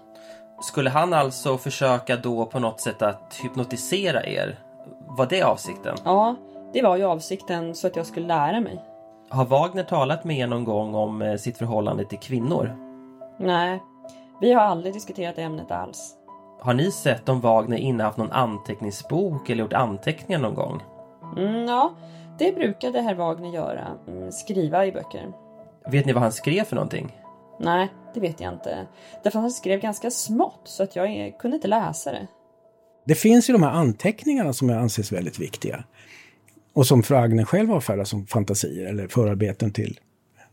Skulle 0.61 0.91
han 0.91 1.13
alltså 1.13 1.59
försöka 1.59 2.17
då 2.17 2.47
på 2.47 2.59
något 2.59 2.81
sätt 2.81 3.03
att 3.03 3.39
hypnotisera 3.43 4.27
er? 4.27 4.59
Var 4.99 5.27
det 5.27 5.43
avsikten? 5.43 5.97
Ja, 6.05 6.37
det 6.73 6.83
var 6.83 6.97
ju 6.97 7.05
avsikten 7.05 7.75
så 7.75 7.87
att 7.87 7.97
jag 7.97 8.07
skulle 8.07 8.27
lära 8.27 8.61
mig. 8.61 8.85
Har 9.31 9.45
Wagner 9.45 9.83
talat 9.83 10.25
med 10.25 10.39
er 10.39 10.47
någon 10.47 10.65
gång 10.65 10.95
om 10.95 11.23
eh, 11.23 11.37
sitt 11.37 11.59
förhållande 11.59 12.05
till 12.05 12.19
kvinnor? 12.19 12.77
Nej, 13.39 13.83
vi 14.41 14.53
har 14.53 14.63
aldrig 14.63 14.95
diskuterat 14.95 15.39
ämnet 15.39 15.71
alls. 15.71 16.15
Har 16.61 16.75
ni 16.75 16.91
sett 16.91 17.29
om 17.29 17.41
Wagner 17.41 17.77
innehaft 17.77 18.19
någon 18.19 18.33
anteckningsbok 18.33 19.51
eller 19.51 19.63
gjort 19.63 19.73
anteckningar 19.73 20.41
någon 20.41 20.55
gång? 20.55 20.83
Mm, 21.37 21.65
ja, 21.65 21.93
det 22.39 22.55
brukade 22.55 23.01
herr 23.01 23.15
Wagner 23.15 23.51
göra. 23.51 23.87
Mm, 24.09 24.33
skriva 24.33 24.87
i 24.87 24.93
böcker. 24.93 25.33
Vet 25.87 26.07
ni 26.07 26.13
vad 26.13 26.23
han 26.23 26.33
skrev 26.33 26.65
för 26.65 26.77
någonting? 26.77 27.17
Nej, 27.59 27.89
det 28.15 28.21
vet 28.21 28.41
jag 28.41 28.53
inte. 28.53 28.87
Därför 29.23 29.39
att 29.39 29.43
han 29.43 29.51
skrev 29.51 29.81
ganska 29.81 30.11
smått 30.11 30.61
så 30.65 30.83
att 30.83 30.97
jag 30.97 31.39
kunde 31.39 31.55
inte 31.57 31.69
läsa 31.69 32.13
det. 32.13 32.27
Det 33.05 33.15
finns 33.15 33.49
ju 33.49 33.53
de 33.53 33.63
här 33.63 33.71
anteckningarna 33.71 34.53
som 34.53 34.71
anses 34.71 35.13
väldigt 35.13 35.39
viktiga. 35.39 35.85
Och 36.79 36.87
som 36.87 37.03
Fragner 37.03 37.45
själv 37.45 37.73
avfärdar 37.73 38.05
som 38.05 38.27
fantasier 38.27 38.87
eller 38.87 39.09
förarbeten 39.09 39.71
till, 39.71 40.01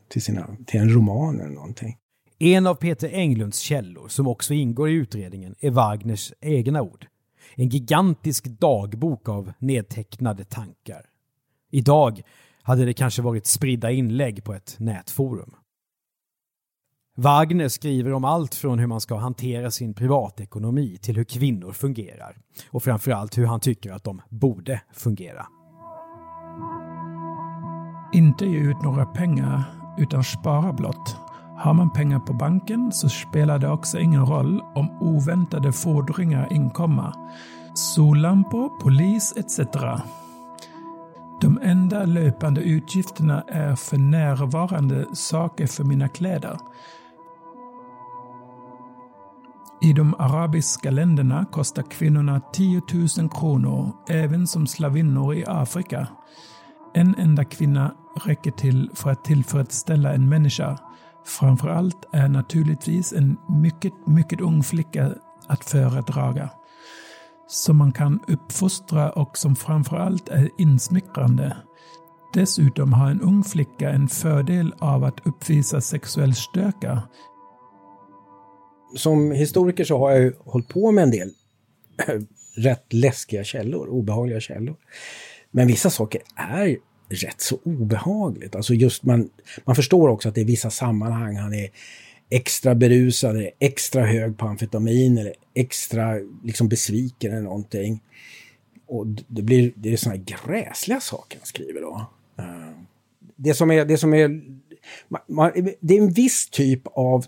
till, 0.08 0.22
sina, 0.22 0.58
till 0.66 0.80
en 0.80 0.90
roman 0.90 1.40
eller 1.40 1.54
någonting. 1.56 1.98
En 2.40 2.68
av 2.68 2.76
Peter 2.76 3.10
Englunds 3.14 3.60
källor, 3.60 4.08
som 4.08 4.28
också 4.28 4.54
ingår 4.54 4.90
i 4.90 4.94
utredningen, 4.94 5.56
är 5.60 5.70
Wagners 5.70 6.34
egna 6.42 6.82
ord. 6.82 7.08
En 7.56 7.70
gigantisk 7.70 8.46
dagbok 8.46 9.30
av 9.30 9.52
nedtecknade 9.60 10.44
tankar. 10.44 11.06
Idag 11.72 12.22
hade 12.62 12.86
det 12.86 12.94
kanske 12.94 13.22
varit 13.22 13.46
spridda 13.46 13.92
inlägg 13.92 14.44
på 14.44 14.54
ett 14.54 14.76
nätforum. 14.80 15.56
Wagner 17.16 17.68
skriver 17.68 18.14
om 18.14 18.26
allt 18.26 18.56
från 18.56 18.80
hur 18.80 18.88
man 18.88 19.02
ska 19.02 19.16
hantera 19.16 19.72
sin 19.72 19.94
privatekonomi 19.94 20.98
till 20.98 21.16
hur 21.16 21.24
kvinnor 21.24 21.72
fungerar. 21.72 22.38
Och 22.70 22.84
framförallt 22.84 23.38
hur 23.38 23.46
han 23.46 23.60
tycker 23.60 23.92
att 23.92 24.04
de 24.04 24.22
borde 24.30 24.82
fungera. 24.94 25.48
Inte 28.16 28.46
ge 28.46 28.58
ut 28.58 28.82
några 28.82 29.06
pengar, 29.06 29.64
utan 29.98 30.24
spara 30.24 30.74
blott. 30.74 31.18
Har 31.58 31.74
man 31.74 31.90
pengar 31.90 32.20
på 32.20 32.34
banken 32.34 32.92
så 32.92 33.10
spelar 33.10 33.60
det 33.60 33.70
också 33.70 34.00
ingen 34.00 34.26
roll 34.26 34.64
om 34.76 34.90
oväntade 35.02 35.72
fordringar 35.72 36.54
inkommer. 36.54 37.14
Sollampor, 37.74 38.70
polis 38.82 39.34
etc. 39.38 39.60
De 41.42 41.60
enda 41.64 42.06
löpande 42.06 42.62
utgifterna 42.62 43.44
är 43.48 43.76
för 43.76 43.98
närvarande 43.98 45.06
saker 45.14 45.68
för 45.68 45.84
mina 45.84 46.08
kläder. 46.08 46.58
I 49.82 49.94
de 49.94 50.16
arabiska 50.20 50.92
länderna 50.92 51.46
kostar 51.52 51.84
kvinnorna 51.84 52.42
10 52.54 52.82
000 53.18 53.30
kronor, 53.30 53.92
även 54.10 54.48
som 54.48 54.68
slavinnor 54.68 55.34
i 55.34 55.46
Afrika. 55.48 56.08
En 56.98 57.16
enda 57.18 57.44
kvinna 57.44 57.96
räcker 58.26 58.52
till 58.52 58.90
för 58.94 59.10
att 59.10 59.26
tillfredsställa 59.26 60.14
en 60.14 60.30
människa. 60.30 60.80
Framförallt 61.26 62.06
är 62.14 62.28
naturligtvis 62.28 63.14
en 63.14 63.38
mycket, 63.50 63.94
mycket 64.08 64.42
ung 64.42 64.64
flicka 64.64 65.12
att 65.48 65.66
föredraga. 65.66 66.50
Som 67.48 67.78
man 67.78 67.92
kan 67.92 68.20
uppfostra 68.28 69.12
och 69.12 69.38
som 69.38 69.56
framförallt 69.56 70.30
är 70.30 70.50
insmickrande. 70.58 71.58
Dessutom 72.34 72.94
har 72.94 73.12
en 73.12 73.22
ung 73.22 73.44
flicka 73.44 73.90
en 73.90 74.08
fördel 74.08 74.74
av 74.80 75.04
att 75.04 75.28
uppvisa 75.28 75.82
sexuell 75.82 76.36
styrka. 76.36 77.02
Som 78.96 79.32
historiker 79.32 79.84
så 79.84 79.98
har 79.98 80.12
jag 80.12 80.22
ju 80.22 80.34
hållit 80.46 80.68
på 80.68 80.92
med 80.92 81.04
en 81.04 81.12
del 81.12 81.32
rätt 82.58 82.94
läskiga 82.94 83.44
källor, 83.44 83.88
obehagliga 83.88 84.40
källor. 84.40 84.76
Men 85.56 85.68
vissa 85.68 85.90
saker 85.90 86.22
är 86.36 86.78
rätt 87.10 87.42
så 87.42 87.60
obehagligt. 87.64 88.56
Alltså 88.56 88.74
just 88.74 89.04
man, 89.04 89.30
man 89.66 89.76
förstår 89.76 90.10
också 90.10 90.30
att 90.30 90.36
det 90.36 90.42
är 90.42 90.46
vissa 90.46 90.70
sammanhang 90.70 91.36
han 91.36 91.54
är 91.54 91.70
extra 92.30 92.76
berusad, 92.76 93.36
eller 93.36 93.52
extra 93.60 94.06
hög 94.06 94.38
på 94.38 94.46
amfetamin 94.46 95.18
eller 95.18 95.34
extra 95.54 96.16
liksom 96.44 96.68
besviken 96.68 97.32
eller 97.32 97.42
någonting. 97.42 98.04
Och 98.88 99.08
det 99.08 99.42
blir 99.42 99.74
det 99.76 99.94
är 99.94 99.98
sådana 99.98 100.22
gräsliga 100.46 101.00
saker 101.00 101.38
han 101.38 101.46
skriver 101.46 101.82
då. 101.82 102.06
Eh, 102.38 102.72
det 103.36 103.54
som 103.54 103.72
är, 103.72 103.86
det 103.86 103.98
som 103.98 104.14
är, 104.14 104.42
man, 105.28 105.52
det 105.80 105.98
är 105.98 106.02
en 106.02 106.12
viss 106.12 106.50
typ 106.50 106.82
av 106.88 107.26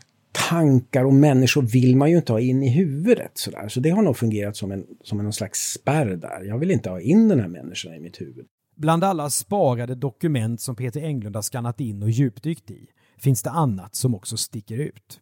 tankar 0.50 1.06
och 1.06 1.14
människor 1.14 1.62
vill 1.62 1.98
man 1.98 2.12
ju 2.12 2.18
inte 2.18 2.32
ha 2.32 2.40
in 2.40 2.64
i 2.64 2.70
huvudet 2.70 3.32
sådär. 3.34 3.68
Så 3.68 3.80
det 3.80 3.90
har 3.90 4.02
nog 4.02 4.18
fungerat 4.18 4.58
som 4.58 4.72
en, 4.72 4.86
som 5.04 5.20
en 5.20 5.34
slags 5.34 5.72
spärr 5.72 6.06
där. 6.06 6.44
Jag 6.44 6.58
vill 6.58 6.72
inte 6.72 6.90
ha 6.90 7.02
in 7.02 7.28
den 7.28 7.40
här 7.40 7.48
människan 7.48 7.94
i 7.94 8.00
mitt 8.00 8.22
huvud. 8.22 8.46
Bland 8.76 9.04
alla 9.04 9.30
sparade 9.30 9.96
dokument 9.96 10.62
som 10.62 10.76
Peter 10.76 11.02
Englund 11.02 11.36
har 11.36 11.42
skannat 11.42 11.80
in 11.80 12.04
och 12.04 12.10
djupdykt 12.10 12.72
i 12.72 12.88
finns 13.18 13.44
det 13.44 13.50
annat 13.50 13.96
som 13.96 14.16
också 14.16 14.38
sticker 14.38 14.78
ut. 14.78 15.20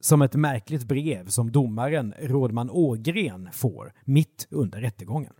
Som 0.00 0.22
ett 0.22 0.34
märkligt 0.34 0.84
brev 0.84 1.28
som 1.28 1.52
domaren 1.52 2.14
Rådman 2.20 2.70
Ågren 2.70 3.48
får 3.52 3.92
mitt 4.04 4.46
under 4.50 4.80
rättegången. 4.80 5.32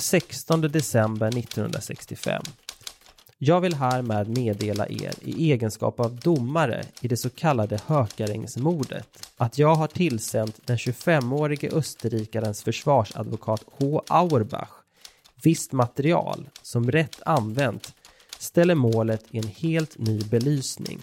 16 0.00 0.60
december 0.60 1.28
1965. 1.28 2.42
Jag 3.38 3.60
vill 3.60 3.74
härmed 3.74 4.38
meddela 4.38 4.88
er 4.88 5.12
i 5.22 5.52
egenskap 5.52 6.00
av 6.00 6.16
domare 6.16 6.84
i 7.00 7.08
det 7.08 7.16
så 7.16 7.30
kallade 7.30 7.80
Hökarängsmordet 7.86 9.28
att 9.36 9.58
jag 9.58 9.74
har 9.74 9.86
tillsänt 9.86 10.60
den 10.64 10.76
25-årige 10.76 11.70
österrikarens 11.72 12.62
försvarsadvokat 12.62 13.64
H. 13.66 14.02
Auerbach 14.08 14.68
visst 15.42 15.72
material 15.72 16.48
som 16.62 16.90
rätt 16.90 17.22
använt 17.26 17.94
ställer 18.38 18.74
målet 18.74 19.24
i 19.30 19.38
en 19.38 19.48
helt 19.48 19.98
ny 19.98 20.20
belysning. 20.20 20.98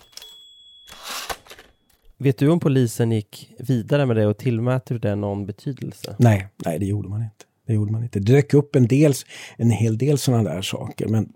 Vet 2.18 2.38
du 2.38 2.50
om 2.50 2.60
polisen 2.60 3.12
gick 3.12 3.54
vidare 3.60 4.06
med 4.06 4.16
det 4.16 4.28
och 4.28 4.38
tillmäter 4.38 5.00
det 5.00 5.16
någon 5.16 5.46
betydelse? 5.46 6.16
Nej, 6.20 6.48
nej 6.66 6.80
det 6.80 6.86
gjorde 6.86 7.10
man 7.10 7.22
inte. 7.22 7.46
Det 7.68 7.74
gjorde 7.74 7.92
man 7.92 8.04
inte. 8.04 8.20
Det 8.20 8.34
dök 8.34 8.54
upp 8.54 8.76
en, 8.76 8.88
del, 8.88 9.14
en 9.58 9.72
hel 9.72 9.98
del 9.98 10.18
sådana 10.18 10.44
där 10.44 10.62
saker, 10.62 11.08
men 11.08 11.34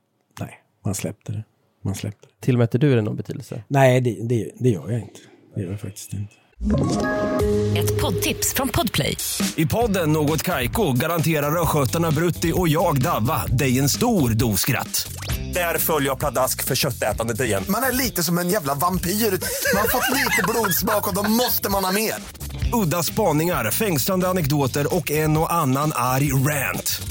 man 0.88 0.96
släppte 0.96 1.32
det. 1.32 1.44
Man 1.84 1.96
släppte 1.96 2.28
det. 2.28 2.46
Tillmäter 2.46 2.80
du 2.80 2.96
det 2.96 3.02
någon 3.02 3.16
betydelse? 3.16 3.64
Nej, 3.68 4.02
det, 4.02 4.18
det, 4.22 4.52
det 4.60 4.70
gör 4.70 4.92
jag 4.92 5.00
inte. 5.00 5.20
Det 5.56 5.62
gör 5.62 5.72
jag 5.72 5.80
faktiskt 5.80 6.14
inte. 6.14 6.34
Ett 7.80 8.02
poddtips 8.02 8.54
från 8.54 8.70
Podplay. 8.70 9.18
I 9.56 9.66
podden 9.66 10.12
Något 10.12 10.44
Kaiko 10.44 10.94
garanterar 10.94 11.62
östgötarna 11.62 12.12
Brutti 12.12 12.52
och 12.56 12.68
jag, 12.68 13.02
Davva, 13.02 13.46
dig 13.46 13.80
en 13.80 13.90
stor 13.90 14.30
dos 14.30 14.62
skratt. 14.62 15.12
Där 15.54 15.78
följer 15.78 16.10
jag 16.10 16.20
pladask 16.20 16.64
för 16.64 16.76
köttätandet 16.76 17.42
igen. 17.42 17.64
Man 17.70 17.84
är 17.84 17.92
lite 17.92 18.24
som 18.24 18.38
en 18.38 18.50
jävla 18.50 18.74
vampyr. 18.76 19.12
Man 19.12 19.82
har 19.82 19.88
fått 19.88 20.18
lite 20.18 20.44
blodsmak 20.48 21.08
och 21.08 21.16
då 21.16 21.24
måste 21.32 21.72
man 21.72 21.86
ha 21.86 21.92
mer. 21.92 22.16
Udda 22.84 23.04
spaningar, 23.04 23.72
fängslande 23.72 24.28
anekdoter 24.28 24.96
och 24.96 25.12
en 25.12 25.38
och 25.38 25.54
annan 25.54 25.92
arg 25.96 26.32
rant. 26.32 27.02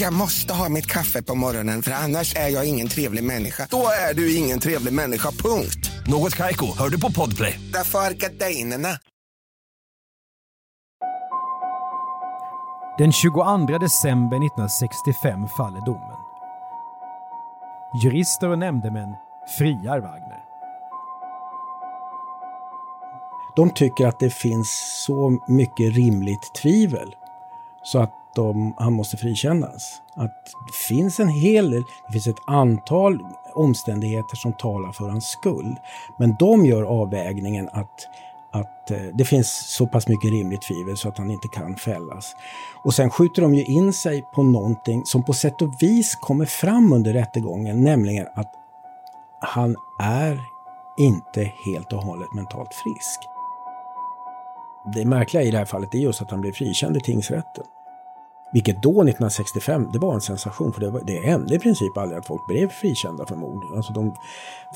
Jag 0.00 0.12
måste 0.12 0.54
ha 0.54 0.68
mitt 0.68 0.86
kaffe 0.86 1.22
på 1.22 1.34
morgonen 1.34 1.82
för 1.82 1.90
annars 1.90 2.36
är 2.36 2.48
jag 2.48 2.68
ingen 2.68 2.88
trevlig 2.88 3.24
människa. 3.24 3.66
Då 3.70 3.86
är 4.10 4.14
du 4.14 4.36
ingen 4.36 4.60
trevlig 4.60 4.92
människa, 4.92 5.30
punkt. 5.30 5.90
Något 6.06 6.34
Kaiko, 6.36 6.66
hör 6.78 6.88
du 6.88 7.00
på 7.00 7.12
Podplay. 7.12 7.60
Därför 7.72 7.98
är 7.98 8.10
gardinerna. 8.10 8.88
Den 12.98 13.12
22 13.12 13.78
december 13.78 14.36
1965 14.36 15.48
faller 15.56 15.80
domen. 15.86 16.18
Jurister 18.02 18.48
och 18.48 18.58
nämndemän 18.58 19.14
friar 19.58 20.00
Wagner. 20.00 20.44
De 23.56 23.70
tycker 23.70 24.06
att 24.06 24.20
det 24.20 24.30
finns 24.30 25.02
så 25.06 25.38
mycket 25.48 25.94
rimligt 25.94 26.54
tvivel 26.62 27.14
så 27.82 27.98
att 27.98 28.23
de, 28.34 28.74
han 28.78 28.92
måste 28.92 29.16
frikännas. 29.16 30.02
Att 30.16 30.44
det 30.66 30.74
finns 30.88 31.20
en 31.20 31.28
hel 31.28 31.70
del, 31.70 31.84
det 32.06 32.12
finns 32.12 32.26
ett 32.26 32.42
antal 32.46 33.18
omständigheter 33.54 34.36
som 34.36 34.52
talar 34.52 34.92
för 34.92 35.08
hans 35.08 35.26
skull. 35.26 35.76
Men 36.18 36.36
de 36.38 36.66
gör 36.66 36.82
avvägningen 36.82 37.68
att, 37.72 38.08
att 38.52 38.90
eh, 38.90 39.02
det 39.14 39.24
finns 39.24 39.74
så 39.76 39.86
pass 39.86 40.08
mycket 40.08 40.30
rimligt 40.30 40.62
tvivel 40.62 40.96
så 40.96 41.08
att 41.08 41.18
han 41.18 41.30
inte 41.30 41.48
kan 41.48 41.76
fällas. 41.76 42.36
Och 42.84 42.94
sen 42.94 43.10
skjuter 43.10 43.42
de 43.42 43.54
ju 43.54 43.64
in 43.64 43.92
sig 43.92 44.22
på 44.34 44.42
någonting 44.42 45.02
som 45.04 45.24
på 45.24 45.32
sätt 45.32 45.62
och 45.62 45.82
vis 45.82 46.14
kommer 46.14 46.46
fram 46.46 46.92
under 46.92 47.12
rättegången, 47.12 47.84
nämligen 47.84 48.26
att 48.34 48.52
han 49.40 49.76
är 50.00 50.40
inte 50.98 51.52
helt 51.66 51.92
och 51.92 52.02
hållet 52.02 52.32
mentalt 52.34 52.74
frisk. 52.74 53.20
Det 54.94 55.04
märkliga 55.04 55.42
i 55.42 55.50
det 55.50 55.58
här 55.58 55.64
fallet 55.64 55.94
är 55.94 55.98
just 55.98 56.22
att 56.22 56.30
han 56.30 56.40
blir 56.40 56.52
frikänd 56.52 56.96
i 56.96 57.00
tingsrätten. 57.00 57.64
Vilket 58.54 58.82
då, 58.82 58.90
1965, 58.90 59.88
det 59.92 59.98
var 59.98 60.14
en 60.14 60.20
sensation 60.20 60.72
för 60.72 60.80
det, 60.80 60.90
var, 60.90 61.04
det 61.06 61.20
hände 61.20 61.54
i 61.54 61.58
princip 61.58 61.96
aldrig 61.96 62.18
att 62.18 62.26
folk 62.26 62.46
blev 62.48 62.68
frikända 62.68 63.26
för 63.26 63.36
mord. 63.36 63.76
Alltså 63.76 63.92
de, 63.92 64.16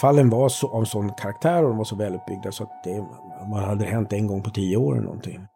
fallen 0.01 0.31
var 0.31 0.49
så, 0.49 0.69
av 0.69 0.85
sån 0.85 1.13
karaktär 1.13 1.63
och 1.63 1.69
de 1.69 1.79
var 1.79 1.85
så 1.85 1.97
väluppbyggda 1.97 2.53
så 2.53 2.63
att 2.63 2.85
det 2.85 3.07
man 3.51 3.65
hade 3.65 3.85
hänt 3.85 4.13
en 4.13 4.27
gång 4.27 4.43
på 4.43 4.51
tio 4.51 4.77
år 4.77 4.93
eller 4.93 5.05
någonting. 5.05 5.47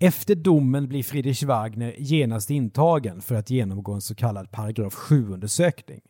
Efter 0.00 0.34
domen 0.34 0.88
blir 0.88 1.02
Friedrich 1.02 1.42
Wagner 1.42 1.94
genast 1.98 2.50
intagen 2.50 3.22
för 3.22 3.34
att 3.34 3.50
genomgå 3.50 3.92
en 3.92 4.00
så 4.00 4.14
kallad 4.14 4.50
paragraf 4.50 4.94
7-undersökning. 4.94 6.00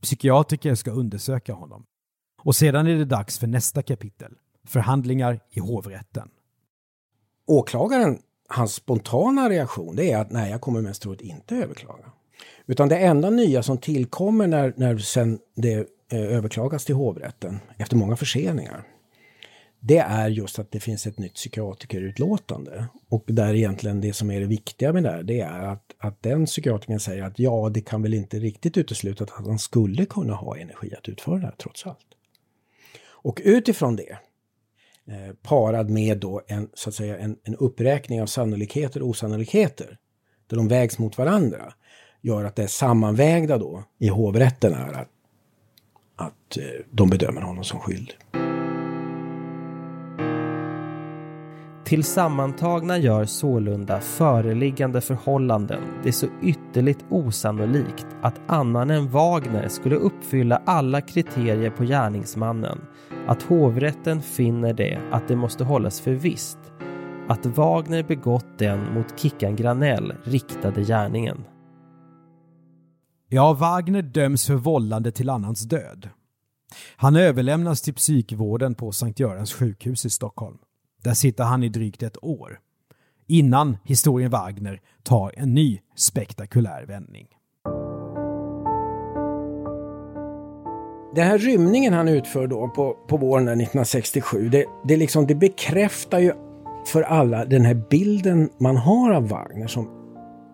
Psykiatriker 0.00 0.74
ska 0.74 0.90
undersöka 0.90 1.54
honom. 1.54 1.86
Och 2.42 2.56
sedan 2.56 2.86
är 2.86 2.94
det 2.94 3.04
dags 3.04 3.38
för 3.38 3.46
nästa 3.46 3.82
kapitel. 3.82 4.32
Förhandlingar 4.66 5.40
i 5.50 5.60
hovrätten. 5.60 6.28
Åklagaren 7.46 8.18
hans 8.48 8.74
spontana 8.74 9.48
reaktion 9.48 9.96
det 9.96 10.12
är 10.12 10.18
att 10.18 10.30
nej, 10.30 10.50
jag 10.50 10.60
kommer 10.60 10.80
mest 10.80 11.02
troligt 11.02 11.20
inte 11.20 11.56
överklaga. 11.56 12.04
Utan 12.66 12.88
det 12.88 12.96
enda 12.96 13.30
nya 13.30 13.62
som 13.62 13.78
tillkommer 13.78 14.46
när, 14.46 14.74
när 14.76 14.98
sen 14.98 15.38
det 15.56 15.88
eh, 16.12 16.20
överklagas 16.20 16.84
till 16.84 16.94
hovrätten 16.94 17.60
efter 17.78 17.96
många 17.96 18.16
förseningar. 18.16 18.84
Det 19.80 19.98
är 19.98 20.28
just 20.28 20.58
att 20.58 20.70
det 20.70 20.80
finns 20.80 21.06
ett 21.06 21.18
nytt 21.18 21.34
psykiatrikerutlåtande. 21.34 22.86
Och 23.08 23.24
där 23.26 23.54
egentligen 23.54 24.00
det 24.00 24.12
som 24.12 24.30
är 24.30 24.40
det 24.40 24.46
viktiga 24.46 24.92
med 24.92 25.02
det 25.02 25.10
här, 25.10 25.22
det 25.22 25.40
är 25.40 25.62
att, 25.62 25.94
att 25.98 26.22
den 26.22 26.46
psykiatrikern 26.46 27.00
säger 27.00 27.22
att 27.22 27.38
ja, 27.38 27.70
det 27.74 27.80
kan 27.80 28.02
väl 28.02 28.14
inte 28.14 28.38
riktigt 28.38 28.76
uteslutas 28.76 29.28
att 29.30 29.46
han 29.46 29.58
skulle 29.58 30.06
kunna 30.06 30.34
ha 30.34 30.56
energi 30.56 30.94
att 30.98 31.08
utföra 31.08 31.38
det 31.38 31.46
här 31.46 31.54
trots 31.58 31.86
allt. 31.86 32.06
Och 33.06 33.40
utifrån 33.44 33.96
det 33.96 34.18
eh, 35.08 35.34
parad 35.42 35.90
med 35.90 36.18
då 36.18 36.42
en, 36.46 36.68
så 36.74 36.88
att 36.88 36.94
säga, 36.94 37.18
en, 37.18 37.36
en 37.42 37.56
uppräkning 37.56 38.22
av 38.22 38.26
sannolikheter 38.26 39.02
och 39.02 39.08
osannolikheter, 39.08 39.98
där 40.46 40.56
de 40.56 40.68
vägs 40.68 40.98
mot 40.98 41.18
varandra, 41.18 41.74
gör 42.20 42.44
att 42.44 42.56
det 42.56 42.68
sammanvägda 42.68 43.58
då 43.58 43.84
i 43.98 44.08
hovrätten 44.08 44.74
är 44.74 44.92
att, 44.92 45.08
att 46.16 46.56
eh, 46.56 46.64
de 46.90 47.10
bedömer 47.10 47.40
honom 47.40 47.64
som 47.64 47.80
skyldig. 47.80 48.16
Tillsammantagna 51.94 52.98
gör 52.98 53.24
sålunda 53.24 54.00
föreliggande 54.00 55.00
förhållanden 55.00 55.82
det 56.02 56.12
så 56.12 56.26
ytterligt 56.42 57.04
osannolikt 57.10 58.06
att 58.22 58.40
annan 58.46 58.90
än 58.90 59.08
Wagner 59.08 59.68
skulle 59.68 59.96
uppfylla 59.96 60.62
alla 60.66 61.00
kriterier 61.00 61.70
på 61.70 61.84
gärningsmannen, 61.84 62.80
att 63.26 63.42
hovrätten 63.42 64.22
finner 64.22 64.72
det 64.72 65.00
att 65.12 65.28
det 65.28 65.36
måste 65.36 65.64
hållas 65.64 66.00
för 66.00 66.10
visst 66.10 66.58
att 67.28 67.46
Wagner 67.46 68.02
begått 68.02 68.58
den 68.58 68.94
mot 68.94 69.20
Kickan 69.20 69.56
Granell 69.56 70.14
riktade 70.24 70.82
gärningen. 70.82 71.44
Ja, 73.28 73.52
Wagner 73.52 74.02
döms 74.02 74.46
för 74.46 74.54
vållande 74.54 75.12
till 75.12 75.30
annans 75.30 75.60
död. 75.60 76.08
Han 76.96 77.16
överlämnas 77.16 77.82
till 77.82 77.94
psykvården 77.94 78.74
på 78.74 78.92
Sankt 78.92 79.20
Görans 79.20 79.52
sjukhus 79.52 80.04
i 80.04 80.10
Stockholm. 80.10 80.58
Där 81.04 81.14
sitter 81.14 81.44
han 81.44 81.62
i 81.62 81.68
drygt 81.68 82.02
ett 82.02 82.24
år. 82.24 82.58
Innan 83.26 83.76
historien 83.84 84.30
Wagner 84.30 84.80
tar 85.02 85.32
en 85.36 85.54
ny 85.54 85.80
spektakulär 85.96 86.84
vändning. 86.86 87.26
Den 91.14 91.26
här 91.26 91.38
rymningen 91.38 91.92
han 91.92 92.08
utför 92.08 92.46
då 92.46 92.68
på, 92.68 92.96
på 93.08 93.16
våren 93.16 93.48
1967, 93.48 94.48
det, 94.48 94.64
det, 94.84 94.96
liksom, 94.96 95.26
det 95.26 95.34
bekräftar 95.34 96.18
ju 96.18 96.32
för 96.86 97.02
alla 97.02 97.44
den 97.44 97.64
här 97.64 97.82
bilden 97.90 98.50
man 98.58 98.76
har 98.76 99.12
av 99.12 99.28
Wagner 99.28 99.66
som 99.66 99.88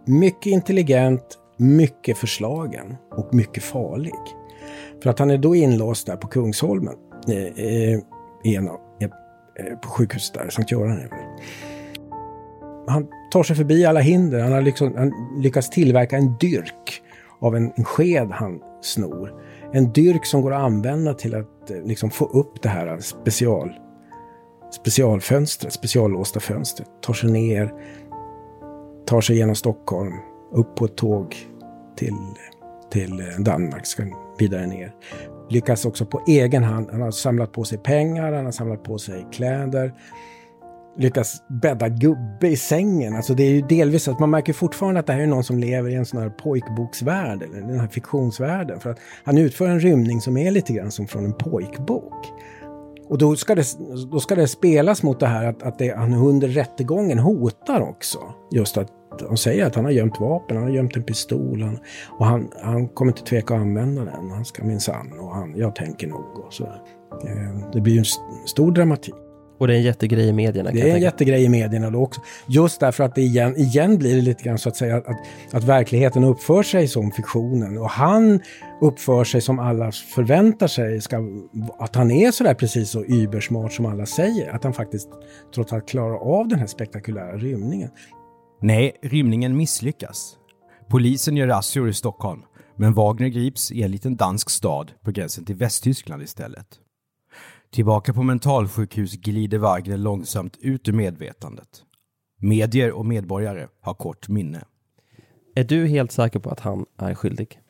mycket 0.06 0.46
intelligent, 0.52 1.38
mycket 1.56 2.18
förslagen 2.18 2.96
och 3.10 3.34
mycket 3.34 3.62
farlig. 3.62 4.14
För 5.02 5.10
att 5.10 5.18
han 5.18 5.30
är 5.30 5.38
då 5.38 5.54
inlåst 5.54 6.06
där 6.06 6.16
på 6.16 6.28
Kungsholmen 6.28 6.94
i, 7.28 7.32
i, 7.32 8.02
i 8.44 8.56
en 8.56 8.68
av, 8.68 8.89
Eh, 9.60 9.76
på 9.76 9.88
sjukhuset 9.88 10.34
där, 10.34 10.48
Sankt 10.48 10.72
Göran. 10.72 11.00
Han 12.88 13.06
tar 13.30 13.42
sig 13.42 13.56
förbi 13.56 13.84
alla 13.84 14.00
hinder. 14.00 14.40
Han 14.40 14.52
har 14.52 14.62
liksom, 14.62 14.94
han 14.96 15.12
lyckats 15.42 15.70
tillverka 15.70 16.16
en 16.16 16.36
dyrk 16.36 17.02
av 17.40 17.56
en, 17.56 17.72
en 17.76 17.84
sked 17.84 18.30
han 18.30 18.60
snor. 18.80 19.42
En 19.72 19.92
dyrk 19.92 20.26
som 20.26 20.42
går 20.42 20.54
att 20.54 20.62
använda 20.62 21.14
till 21.14 21.34
att 21.34 21.70
eh, 21.70 21.82
liksom 21.84 22.10
få 22.10 22.24
upp 22.24 22.62
det 22.62 22.68
här 22.68 22.98
special, 22.98 23.72
specialfönstret, 24.72 25.72
speciallåsta 25.72 26.40
fönstret. 26.40 26.88
Tar 27.02 27.14
sig 27.14 27.30
ner, 27.30 27.72
tar 29.06 29.20
sig 29.20 29.36
genom 29.36 29.54
Stockholm, 29.54 30.12
upp 30.52 30.76
på 30.76 30.84
ett 30.84 30.96
tåg 30.96 31.36
till, 31.96 32.14
till 32.92 33.22
Danmark, 33.38 33.86
ska 33.86 34.02
vidare 34.38 34.66
ner 34.66 34.94
lyckas 35.50 35.84
också 35.84 36.06
på 36.06 36.22
egen 36.26 36.64
hand. 36.64 36.88
Han 36.92 37.00
har 37.00 37.10
samlat 37.10 37.52
på 37.52 37.64
sig 37.64 37.78
pengar, 37.78 38.32
han 38.32 38.44
har 38.44 38.52
samlat 38.52 38.82
på 38.82 38.98
sig 38.98 39.26
kläder. 39.32 39.94
Lyckas 40.98 41.42
bädda 41.62 41.88
gubbe 41.88 42.48
i 42.48 42.56
sängen. 42.56 43.16
Alltså 43.16 43.34
det 43.34 43.42
är 43.42 43.50
ju 43.50 43.62
delvis 43.62 44.08
att 44.08 44.18
man 44.18 44.30
märker 44.30 44.52
fortfarande 44.52 45.00
att 45.00 45.06
det 45.06 45.12
här 45.12 45.20
är 45.20 45.26
någon 45.26 45.44
som 45.44 45.58
lever 45.58 45.90
i 45.90 45.94
en 45.94 46.06
sån 46.06 46.22
här 46.22 46.30
pojkboksvärld, 46.30 47.42
eller 47.42 47.60
den 47.60 47.80
här 47.80 47.88
fiktionsvärlden. 47.88 48.80
För 48.80 48.90
att 48.90 48.98
han 49.24 49.38
utför 49.38 49.68
en 49.68 49.80
rymning 49.80 50.20
som 50.20 50.36
är 50.36 50.50
lite 50.50 50.72
grann 50.72 50.90
som 50.90 51.06
från 51.06 51.24
en 51.24 51.32
pojkbok. 51.32 52.26
Och 53.08 53.18
då 53.18 53.36
ska 53.36 53.54
det, 53.54 53.64
då 54.10 54.20
ska 54.20 54.34
det 54.34 54.48
spelas 54.48 55.02
mot 55.02 55.20
det 55.20 55.26
här 55.26 55.44
att, 55.44 55.62
att 55.62 55.78
det, 55.78 55.96
han 55.96 56.14
under 56.14 56.48
rättegången 56.48 57.18
hotar 57.18 57.80
också. 57.80 58.18
Just 58.50 58.78
att 58.78 58.99
de 59.28 59.36
säger 59.36 59.66
att 59.66 59.74
han 59.74 59.84
har 59.84 59.92
gömt 59.92 60.20
vapen, 60.20 60.56
han 60.56 60.66
har 60.66 60.72
gömt 60.72 60.96
en 60.96 61.02
pistol. 61.02 61.62
Han, 61.62 61.78
och 62.18 62.26
han, 62.26 62.50
han 62.62 62.88
kommer 62.88 63.12
inte 63.12 63.24
tveka 63.24 63.54
att 63.54 63.60
använda 63.60 64.04
den. 64.04 64.30
Han 64.30 64.44
ska 64.44 64.64
minsann 64.64 65.12
och 65.20 65.34
han, 65.34 65.54
jag 65.56 65.74
tänker 65.74 66.06
nog 66.06 66.38
och 66.46 66.52
så. 66.52 66.64
Eh, 66.64 67.70
det 67.72 67.80
blir 67.80 67.92
ju 67.92 67.98
en 67.98 68.04
st 68.04 68.22
stor 68.46 68.72
dramatik. 68.72 69.14
Och 69.60 69.66
det 69.66 69.74
är 69.74 69.76
en 69.76 69.82
jättegrej 69.82 70.28
i 70.28 70.32
medierna. 70.32 70.70
Det 70.70 70.90
är 70.90 70.94
en 70.94 71.00
jättegrej 71.00 71.44
i 71.44 71.48
medierna 71.48 71.90
då 71.90 72.02
också. 72.02 72.20
Just 72.48 72.80
därför 72.80 73.04
att 73.04 73.14
det 73.14 73.20
igen, 73.20 73.56
igen 73.56 73.98
blir 73.98 74.16
det 74.16 74.22
lite 74.22 74.44
grann 74.44 74.58
så 74.58 74.68
att 74.68 74.76
säga 74.76 74.96
att, 74.96 75.16
att 75.52 75.64
verkligheten 75.64 76.24
uppför 76.24 76.62
sig 76.62 76.88
som 76.88 77.12
fiktionen. 77.12 77.78
Och 77.78 77.90
han 77.90 78.40
uppför 78.80 79.24
sig 79.24 79.40
som 79.40 79.58
alla 79.58 79.92
förväntar 79.92 80.66
sig. 80.66 81.00
Ska, 81.00 81.16
att 81.78 81.94
han 81.94 82.10
är 82.10 82.30
sådär 82.30 82.54
precis 82.54 82.90
så 82.90 83.04
übersmart 83.04 83.72
som 83.72 83.86
alla 83.86 84.06
säger. 84.06 84.54
Att 84.54 84.64
han 84.64 84.72
faktiskt 84.72 85.08
trots 85.54 85.72
allt 85.72 85.88
klarar 85.88 86.38
av 86.40 86.48
den 86.48 86.58
här 86.58 86.66
spektakulära 86.66 87.36
rymningen. 87.36 87.90
Nej, 88.62 88.98
rymningen 89.02 89.56
misslyckas. 89.56 90.36
Polisen 90.88 91.36
gör 91.36 91.46
razzior 91.46 91.88
i 91.88 91.92
Stockholm, 91.92 92.42
men 92.76 92.94
Wagner 92.94 93.28
grips 93.28 93.72
i 93.72 93.82
en 93.82 93.90
liten 93.90 94.16
dansk 94.16 94.50
stad 94.50 94.92
på 95.02 95.10
gränsen 95.10 95.44
till 95.44 95.56
Västtyskland 95.56 96.22
istället. 96.22 96.66
Tillbaka 97.70 98.12
på 98.12 98.22
mentalsjukhus 98.22 99.12
glider 99.12 99.58
Wagner 99.58 99.96
långsamt 99.96 100.56
ut 100.60 100.88
ur 100.88 100.92
medvetandet. 100.92 101.82
Medier 102.38 102.92
och 102.92 103.06
medborgare 103.06 103.68
har 103.80 103.94
kort 103.94 104.28
minne. 104.28 104.64
Är 105.54 105.64
du 105.64 105.86
helt 105.86 106.12
säker 106.12 106.38
på 106.38 106.50
att 106.50 106.60
han 106.60 106.86
är 106.98 107.14
skyldig? 107.14 107.60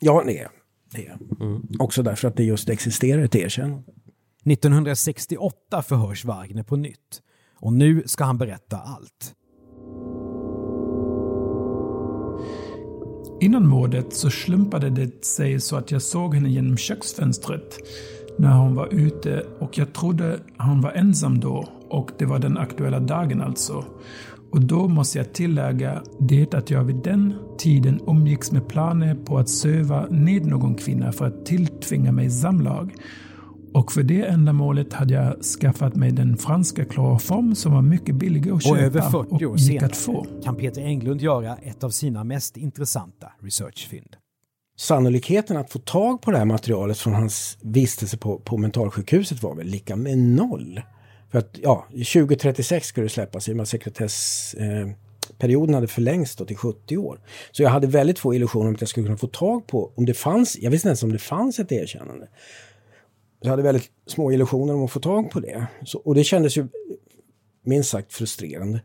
Ja, 0.00 0.22
det 0.26 0.38
är. 0.38 0.48
Är. 0.94 1.18
Mm. 1.40 1.62
Också 1.78 2.02
därför 2.02 2.28
att 2.28 2.36
det 2.36 2.44
just 2.44 2.68
existerar 2.68 3.22
ett 3.22 3.34
erkännande. 3.34 3.92
1968 4.44 5.82
förhörs 5.82 6.24
Wagner 6.24 6.62
på 6.62 6.76
nytt. 6.76 7.22
Och 7.56 7.72
nu 7.72 8.02
ska 8.06 8.24
han 8.24 8.38
berätta 8.38 8.78
allt. 8.78 9.34
Innan 13.44 13.66
mordet 13.66 14.12
så 14.12 14.30
slumpade 14.30 14.90
det 14.90 15.24
sig 15.24 15.60
så 15.60 15.76
att 15.76 15.90
jag 15.90 16.02
såg 16.02 16.34
henne 16.34 16.48
genom 16.48 16.76
köksfönstret 16.76 17.78
när 18.38 18.52
hon 18.52 18.74
var 18.74 18.94
ute 18.94 19.46
och 19.58 19.78
jag 19.78 19.92
trodde 19.92 20.38
hon 20.58 20.80
var 20.80 20.92
ensam 20.92 21.40
då 21.40 21.68
och 21.88 22.10
det 22.18 22.24
var 22.24 22.38
den 22.38 22.58
aktuella 22.58 23.00
dagen 23.00 23.40
alltså. 23.40 23.84
Och 24.50 24.60
då 24.60 24.88
måste 24.88 25.18
jag 25.18 25.32
tillägga 25.32 26.02
det 26.20 26.54
att 26.54 26.70
jag 26.70 26.84
vid 26.84 26.96
den 26.96 27.34
tiden 27.58 28.00
umgicks 28.06 28.52
med 28.52 28.68
planer 28.68 29.14
på 29.14 29.38
att 29.38 29.48
söva 29.48 30.06
ned 30.10 30.46
någon 30.46 30.74
kvinna 30.74 31.12
för 31.12 31.26
att 31.26 31.46
tilltvinga 31.46 32.12
mig 32.12 32.30
samlag. 32.30 32.94
Och 33.74 33.92
för 33.92 34.02
det 34.02 34.22
ändamålet 34.22 34.92
hade 34.92 35.14
jag 35.14 35.42
skaffat 35.42 35.94
mig 35.94 36.12
den 36.12 36.36
franska 36.36 36.84
kloroform 36.84 37.54
som 37.54 37.72
var 37.72 37.82
mycket 37.82 38.14
billig 38.14 38.50
att 38.50 38.62
köpa 38.62 38.76
och 38.76 38.82
över 38.82 39.00
40 39.00 39.46
år 39.46 39.56
senare 39.56 39.92
få. 39.92 40.26
kan 40.44 40.56
Peter 40.56 40.82
Englund 40.82 41.20
göra 41.20 41.56
ett 41.56 41.84
av 41.84 41.90
sina 41.90 42.24
mest 42.24 42.56
intressanta 42.56 43.32
researchfynd. 43.42 44.16
Sannolikheten 44.76 45.56
att 45.56 45.72
få 45.72 45.78
tag 45.78 46.22
på 46.22 46.30
det 46.30 46.38
här 46.38 46.44
materialet 46.44 46.98
från 46.98 47.14
hans 47.14 47.58
vistelse 47.60 48.16
på, 48.16 48.38
på 48.38 48.56
mentalsjukhuset 48.56 49.42
var 49.42 49.54
väl 49.54 49.66
lika 49.66 49.96
med 49.96 50.18
noll. 50.18 50.80
För 51.30 51.38
att 51.38 51.58
ja, 51.62 51.86
2036 51.90 52.86
skulle 52.86 53.04
det 53.04 53.10
släppas 53.10 53.48
i 53.48 53.52
och 53.52 53.56
med 53.56 53.62
att 53.62 53.68
sekretessperioden 53.68 55.70
eh, 55.70 55.74
hade 55.74 55.88
förlängts 55.88 56.36
då 56.36 56.44
till 56.44 56.56
70 56.56 56.96
år. 56.96 57.20
Så 57.52 57.62
jag 57.62 57.70
hade 57.70 57.86
väldigt 57.86 58.18
få 58.18 58.34
illusioner 58.34 58.68
om 58.68 58.74
att 58.74 58.80
jag 58.80 58.88
skulle 58.88 59.06
kunna 59.06 59.18
få 59.18 59.26
tag 59.26 59.66
på 59.66 59.92
om 59.94 60.06
det 60.06 60.14
fanns, 60.14 60.58
jag 60.60 60.70
visste 60.70 60.88
inte 60.88 60.90
ens 60.90 61.02
om 61.02 61.12
det 61.12 61.18
fanns 61.18 61.58
ett 61.58 61.72
erkännande. 61.72 62.28
Jag 63.44 63.50
hade 63.50 63.62
väldigt 63.62 63.90
små 64.06 64.32
illusioner 64.32 64.74
om 64.74 64.84
att 64.84 64.90
få 64.90 65.00
tag 65.00 65.30
på 65.30 65.40
det. 65.40 65.66
Så, 65.84 65.98
och 65.98 66.14
det 66.14 66.24
kändes 66.24 66.56
ju 66.56 66.68
minst 67.64 67.90
sagt 67.90 68.12
frustrerande. 68.12 68.80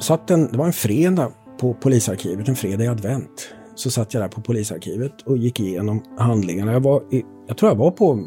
Satt 0.00 0.30
en, 0.30 0.52
det 0.52 0.58
var 0.58 0.66
en 0.66 0.72
fredag 0.72 1.32
på 1.60 1.74
polisarkivet, 1.74 2.48
en 2.48 2.56
fredag 2.56 2.84
i 2.84 2.88
advent. 2.88 3.48
Så 3.74 3.90
satt 3.90 4.14
jag 4.14 4.22
där 4.22 4.28
på 4.28 4.40
polisarkivet 4.40 5.22
och 5.22 5.38
gick 5.38 5.60
igenom 5.60 6.02
handlingarna. 6.18 6.72
Jag, 6.72 6.80
var 6.80 7.14
i, 7.14 7.24
jag 7.46 7.56
tror 7.56 7.70
jag 7.70 7.76
var 7.76 7.90
på 7.90 8.24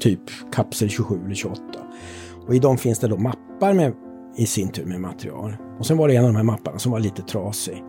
typ 0.00 0.20
kapsel 0.52 0.88
27 0.88 1.24
eller 1.24 1.34
28. 1.34 1.62
Och 2.46 2.54
i 2.54 2.58
dem 2.58 2.78
finns 2.78 2.98
det 2.98 3.08
då 3.08 3.16
mappar 3.16 3.72
med, 3.72 3.92
i 4.36 4.46
sin 4.46 4.68
tur 4.68 4.84
med 4.84 5.00
material. 5.00 5.56
Och 5.78 5.86
sen 5.86 5.96
var 5.96 6.08
det 6.08 6.16
en 6.16 6.24
av 6.24 6.30
de 6.30 6.36
här 6.36 6.42
mapparna 6.42 6.78
som 6.78 6.92
var 6.92 7.00
lite 7.00 7.22
trasig. 7.22 7.84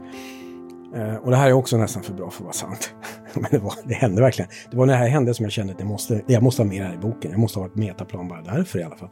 Eh, 0.96 1.16
och 1.16 1.32
det 1.32 1.38
här 1.38 1.48
är 1.48 1.54
också 1.54 1.78
nästan 1.78 2.04
för 2.04 2.14
bra 2.14 2.30
för 2.30 2.38
att 2.38 2.44
vara 2.44 2.54
sant. 2.54 2.94
Men 3.34 3.46
det, 3.52 3.60
var, 3.60 3.74
det 3.86 3.94
hände 3.94 4.22
verkligen. 4.22 4.52
Det 4.72 4.78
var 4.78 4.86
när 4.86 4.94
det 4.94 5.00
här 5.00 5.08
hände 5.08 5.34
som 5.34 5.44
jag 5.44 5.52
kände 5.52 5.74
att 5.74 5.80
det 5.80 5.86
måste, 5.86 6.22
jag 6.28 6.44
måste 6.44 6.62
ha 6.62 6.70
med 6.70 6.82
det 6.82 6.88
här 6.88 6.94
i 6.94 6.98
boken. 6.98 7.32
Jag 7.32 7.40
måste 7.40 7.60
ha 7.60 7.66
ett 7.66 7.76
metaplan 7.76 8.28
bara 8.28 8.42
därför 8.42 8.80
i 8.80 8.84
alla 8.84 8.96
fall. 8.96 9.10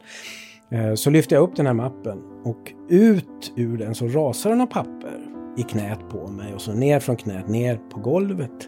Eh, 0.70 0.94
så 0.94 1.10
lyfte 1.10 1.34
jag 1.34 1.42
upp 1.42 1.56
den 1.56 1.66
här 1.66 1.74
mappen 1.74 2.18
och 2.44 2.72
ut 2.88 3.52
ur 3.56 3.78
den 3.78 3.94
så 3.94 4.06
rasar 4.06 4.50
den 4.50 4.60
av 4.60 4.66
papper 4.66 5.26
i 5.56 5.62
knät 5.62 5.98
på 6.10 6.28
mig 6.28 6.54
och 6.54 6.60
så 6.60 6.72
ner 6.72 7.00
från 7.00 7.16
knät 7.16 7.48
ner 7.48 7.80
på 7.92 8.00
golvet 8.00 8.60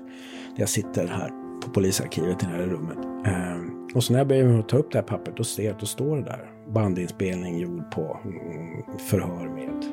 där 0.55 0.63
jag 0.63 0.69
sitter 0.69 1.07
här 1.07 1.31
på 1.65 1.71
polisarkivet 1.71 2.43
i 2.43 2.47
det 2.47 2.53
här 2.53 2.67
rummet. 2.67 2.99
Eh, 3.27 3.95
och 3.95 4.05
så 4.05 4.13
när 4.13 4.21
jag 4.21 4.29
börjar 4.29 4.63
ta 4.63 4.77
upp 4.77 4.93
det 4.93 4.99
här 4.99 5.07
pappret 5.07 5.37
då 5.37 5.45
ser 5.45 5.65
jag 5.65 5.75
att 5.75 5.81
då 5.81 5.87
står 5.87 6.17
det 6.17 6.23
där 6.23 6.51
bandinspelning 6.75 7.59
gjord 7.59 7.91
på 7.91 8.21
mm, 8.25 8.99
förhör 8.99 9.49
med 9.49 9.85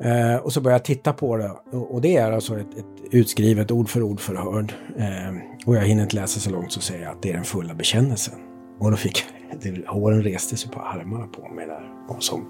Eh, 0.00 0.36
och 0.36 0.52
så 0.52 0.60
börjar 0.60 0.74
jag 0.74 0.84
titta 0.84 1.12
på 1.12 1.36
det 1.36 1.50
och, 1.72 1.94
och 1.94 2.00
det 2.00 2.16
är 2.16 2.32
alltså 2.32 2.58
ett, 2.58 2.78
ett 2.78 3.14
utskrivet 3.14 3.70
ord 3.70 3.88
för 3.88 4.02
ord 4.02 4.20
förhör. 4.20 4.66
Eh, 4.96 5.66
och 5.66 5.76
jag 5.76 5.82
hinner 5.82 6.02
inte 6.02 6.16
läsa 6.16 6.40
så 6.40 6.50
långt 6.50 6.72
så 6.72 6.80
säger 6.80 7.02
jag 7.02 7.12
att 7.12 7.22
det 7.22 7.30
är 7.30 7.34
den 7.34 7.44
fulla 7.44 7.74
bekännelsen. 7.74 8.34
Och 8.78 8.90
då 8.90 8.96
fick 8.96 9.24
jag 9.50 9.60
det, 9.74 9.86
håren 9.86 10.22
reste 10.22 10.56
sig 10.56 10.70
på 10.70 10.80
armarna 10.80 11.26
på 11.26 11.48
mig 11.48 11.66
där. 11.66 11.90
Och 12.08 12.22
som, 12.22 12.46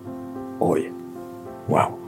oj, 0.61 0.92
wow. 1.68 2.06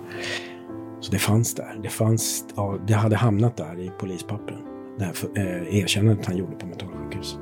Så 1.01 1.13
det 1.13 1.19
fanns 1.19 1.55
där. 1.55 1.81
Det 1.83 1.89
fanns, 1.89 2.45
ja, 2.57 2.79
det 2.87 2.95
hade 2.95 3.17
hamnat 3.17 3.57
där 3.57 3.81
i 3.81 3.91
polispappren. 3.99 4.59
Det 4.99 5.05
här 5.05 5.13
för, 5.13 5.39
eh, 5.39 5.79
erkännandet 5.79 6.27
han 6.27 6.37
gjorde 6.37 6.57
på 6.57 6.67
mentalsjukhuset. 6.67 7.41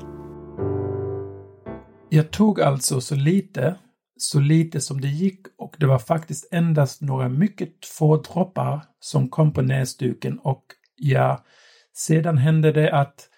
Jag 2.08 2.30
tog 2.30 2.60
alltså 2.60 3.00
så 3.00 3.14
lite, 3.14 3.76
så 4.16 4.40
lite 4.40 4.80
som 4.80 5.00
det 5.00 5.08
gick 5.08 5.40
och 5.66 5.76
det 5.78 5.86
var 5.86 5.98
faktiskt 5.98 6.48
endast 6.52 7.00
några 7.00 7.28
mycket 7.28 7.86
få 7.98 8.16
droppar 8.16 8.84
som 9.00 9.28
kom 9.28 9.52
på 9.52 9.62
näsduken 9.62 10.38
och 10.38 10.64
ja, 10.96 11.44
sedan 11.94 12.38
hände 12.38 12.72
det 12.72 12.92
att 12.92 13.28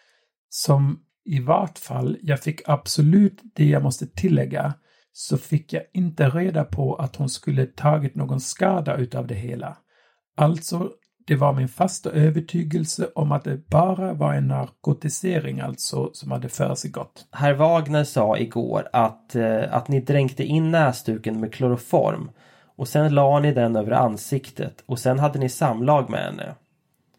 som 0.49 1.01
i 1.25 1.41
vart 1.41 1.79
fall 1.79 2.17
jag 2.23 2.41
fick 2.41 2.61
absolut 2.69 3.41
det 3.55 3.65
jag 3.65 3.83
måste 3.83 4.07
tillägga 4.07 4.75
så 5.13 5.39
fick 5.39 5.73
jag 5.73 5.83
inte 5.93 6.29
reda 6.29 6.65
på 6.65 6.95
att 6.95 7.17
hon 7.17 7.29
skulle 7.29 7.67
tagit 7.67 8.15
någon 8.15 8.41
skada 8.41 8.97
utav 8.97 9.27
det 9.27 9.35
hela. 9.35 9.77
Alltså, 10.37 10.91
det 11.29 11.37
var 11.37 11.53
min 11.53 11.69
fasta 11.69 12.11
övertygelse 12.11 13.09
om 13.15 13.33
att 13.33 13.45
det 13.45 13.69
bara 13.69 14.13
var 14.13 14.35
en 14.35 14.49
narkotisering 14.49 15.61
alltså 15.61 16.11
som 16.13 16.31
hade 16.31 16.49
försiggått. 16.49 17.27
Herr 17.33 17.55
Wagner 17.55 18.05
sa 18.05 18.39
igår 18.39 18.89
att, 18.93 19.35
eh, 19.35 19.75
att 19.75 19.89
ni 19.89 20.01
dränkte 20.01 20.45
in 20.45 20.71
näsduken 20.71 21.41
med 21.41 21.53
kloroform 21.53 22.31
och 22.77 22.89
sen 22.89 23.15
la 23.15 23.41
ni 23.41 23.55
den 23.55 23.77
över 23.77 23.93
ansiktet 23.93 24.85
och 24.87 24.99
sen 24.99 25.19
hade 25.19 25.39
ni 25.39 25.49
samlag 25.49 26.11
med 26.11 26.21
henne. 26.21 26.55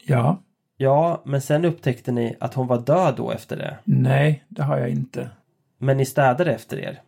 Ja. 0.06 0.44
Ja, 0.78 1.22
men 1.26 1.42
sen 1.42 1.66
upptäckte 1.66 2.12
ni 2.12 2.36
att 2.40 2.54
hon 2.54 2.68
var 2.68 2.82
död 2.82 3.14
då 3.18 3.32
efter 3.32 3.58
det. 3.58 3.78
Nej, 3.84 4.44
det 4.48 4.64
har 4.64 4.78
jag 4.78 4.90
inte. 4.90 5.30
Men 5.78 5.98
ni 5.98 6.06
städade 6.06 6.54
efter 6.54 6.80
er. 6.80 7.02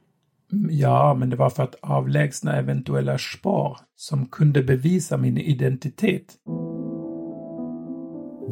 Ja, 0.70 1.14
men 1.14 1.30
det 1.30 1.36
var 1.36 1.50
för 1.50 1.64
att 1.64 1.76
avlägsna 1.82 2.58
eventuella 2.58 3.18
spår 3.18 3.78
som 3.96 4.26
kunde 4.26 4.64
bevisa 4.64 5.18
min 5.18 5.38
identitet. 5.38 6.38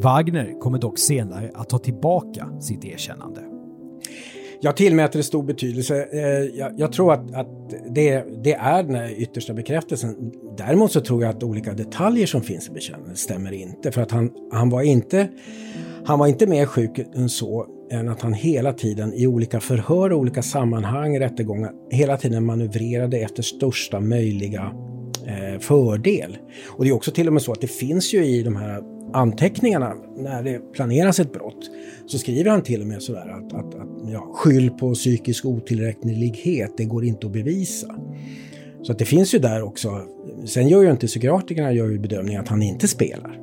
Wagner 0.02 0.60
kommer 0.60 0.78
dock 0.78 0.98
senare 0.98 1.50
att 1.54 1.68
ta 1.68 1.78
tillbaka 1.78 2.48
sitt 2.60 2.84
erkännande. 2.84 3.40
Jag 4.62 4.76
tillmäter 4.76 5.18
det 5.18 5.22
stor 5.22 5.42
betydelse. 5.42 6.08
Eh, 6.12 6.70
jag, 6.76 6.92
tror 6.92 7.12
att, 7.12 7.34
att 7.34 7.70
det, 7.94 8.24
det, 8.44 8.54
är 8.54 8.82
den 8.82 9.10
yttersta 9.16 9.54
bekräftelsen. 9.54 10.32
Däremot 10.56 10.92
så 10.92 11.00
tror 11.00 11.22
jag 11.22 11.30
att 11.30 11.42
olika 11.42 11.72
detaljer 11.72 12.26
som 12.26 12.42
finns 12.42 12.68
i 12.68 12.72
bekännelsen 12.72 13.16
stämmer 13.16 13.52
inte. 13.52 13.92
För 13.92 14.02
att 14.02 14.10
han, 14.10 14.30
han, 14.52 14.70
var 14.70 14.82
inte, 14.82 15.28
han 16.04 16.18
var 16.18 16.26
inte 16.26 16.46
mer 16.46 16.66
sjuk 16.66 16.98
än 17.14 17.28
så 17.28 17.66
än 17.90 18.08
att 18.08 18.22
han 18.22 18.32
hela 18.32 18.72
tiden 18.72 19.14
i 19.14 19.26
olika 19.26 19.60
förhör 19.60 20.12
och 20.12 20.18
olika 20.18 20.42
sammanhang, 20.42 21.18
rättegångar, 21.18 21.72
hela 21.90 22.16
tiden 22.16 22.46
manövrerade 22.46 23.18
efter 23.18 23.42
största 23.42 24.00
möjliga 24.00 24.72
eh, 25.26 25.60
fördel. 25.60 26.38
Och 26.68 26.84
det 26.84 26.90
är 26.90 26.94
också 26.94 27.10
till 27.10 27.26
och 27.26 27.32
med 27.32 27.42
så 27.42 27.52
att 27.52 27.60
det 27.60 27.70
finns 27.70 28.14
ju 28.14 28.24
i 28.24 28.42
de 28.42 28.56
här 28.56 28.99
anteckningarna 29.12 29.94
när 30.16 30.42
det 30.42 30.72
planeras 30.72 31.20
ett 31.20 31.32
brott 31.32 31.70
så 32.06 32.18
skriver 32.18 32.50
han 32.50 32.62
till 32.62 32.80
och 32.80 32.86
med 32.86 33.02
sådär 33.02 33.28
att, 33.28 33.52
att, 33.52 33.74
att 33.74 34.10
ja, 34.12 34.20
skyll 34.34 34.70
på 34.70 34.94
psykisk 34.94 35.44
otillräcklighet, 35.44 36.72
det 36.76 36.84
går 36.84 37.04
inte 37.04 37.26
att 37.26 37.32
bevisa. 37.32 37.94
Så 38.82 38.92
att 38.92 38.98
det 38.98 39.04
finns 39.04 39.34
ju 39.34 39.38
där 39.38 39.62
också. 39.62 40.02
Sen 40.44 40.68
gör 40.68 40.82
ju 40.82 40.90
inte 40.90 41.06
psykiatrikerna 41.06 41.72
gör 41.72 41.88
ju 41.88 41.98
bedömningen 41.98 42.40
att 42.40 42.48
han 42.48 42.62
inte 42.62 42.88
spelar. 42.88 43.40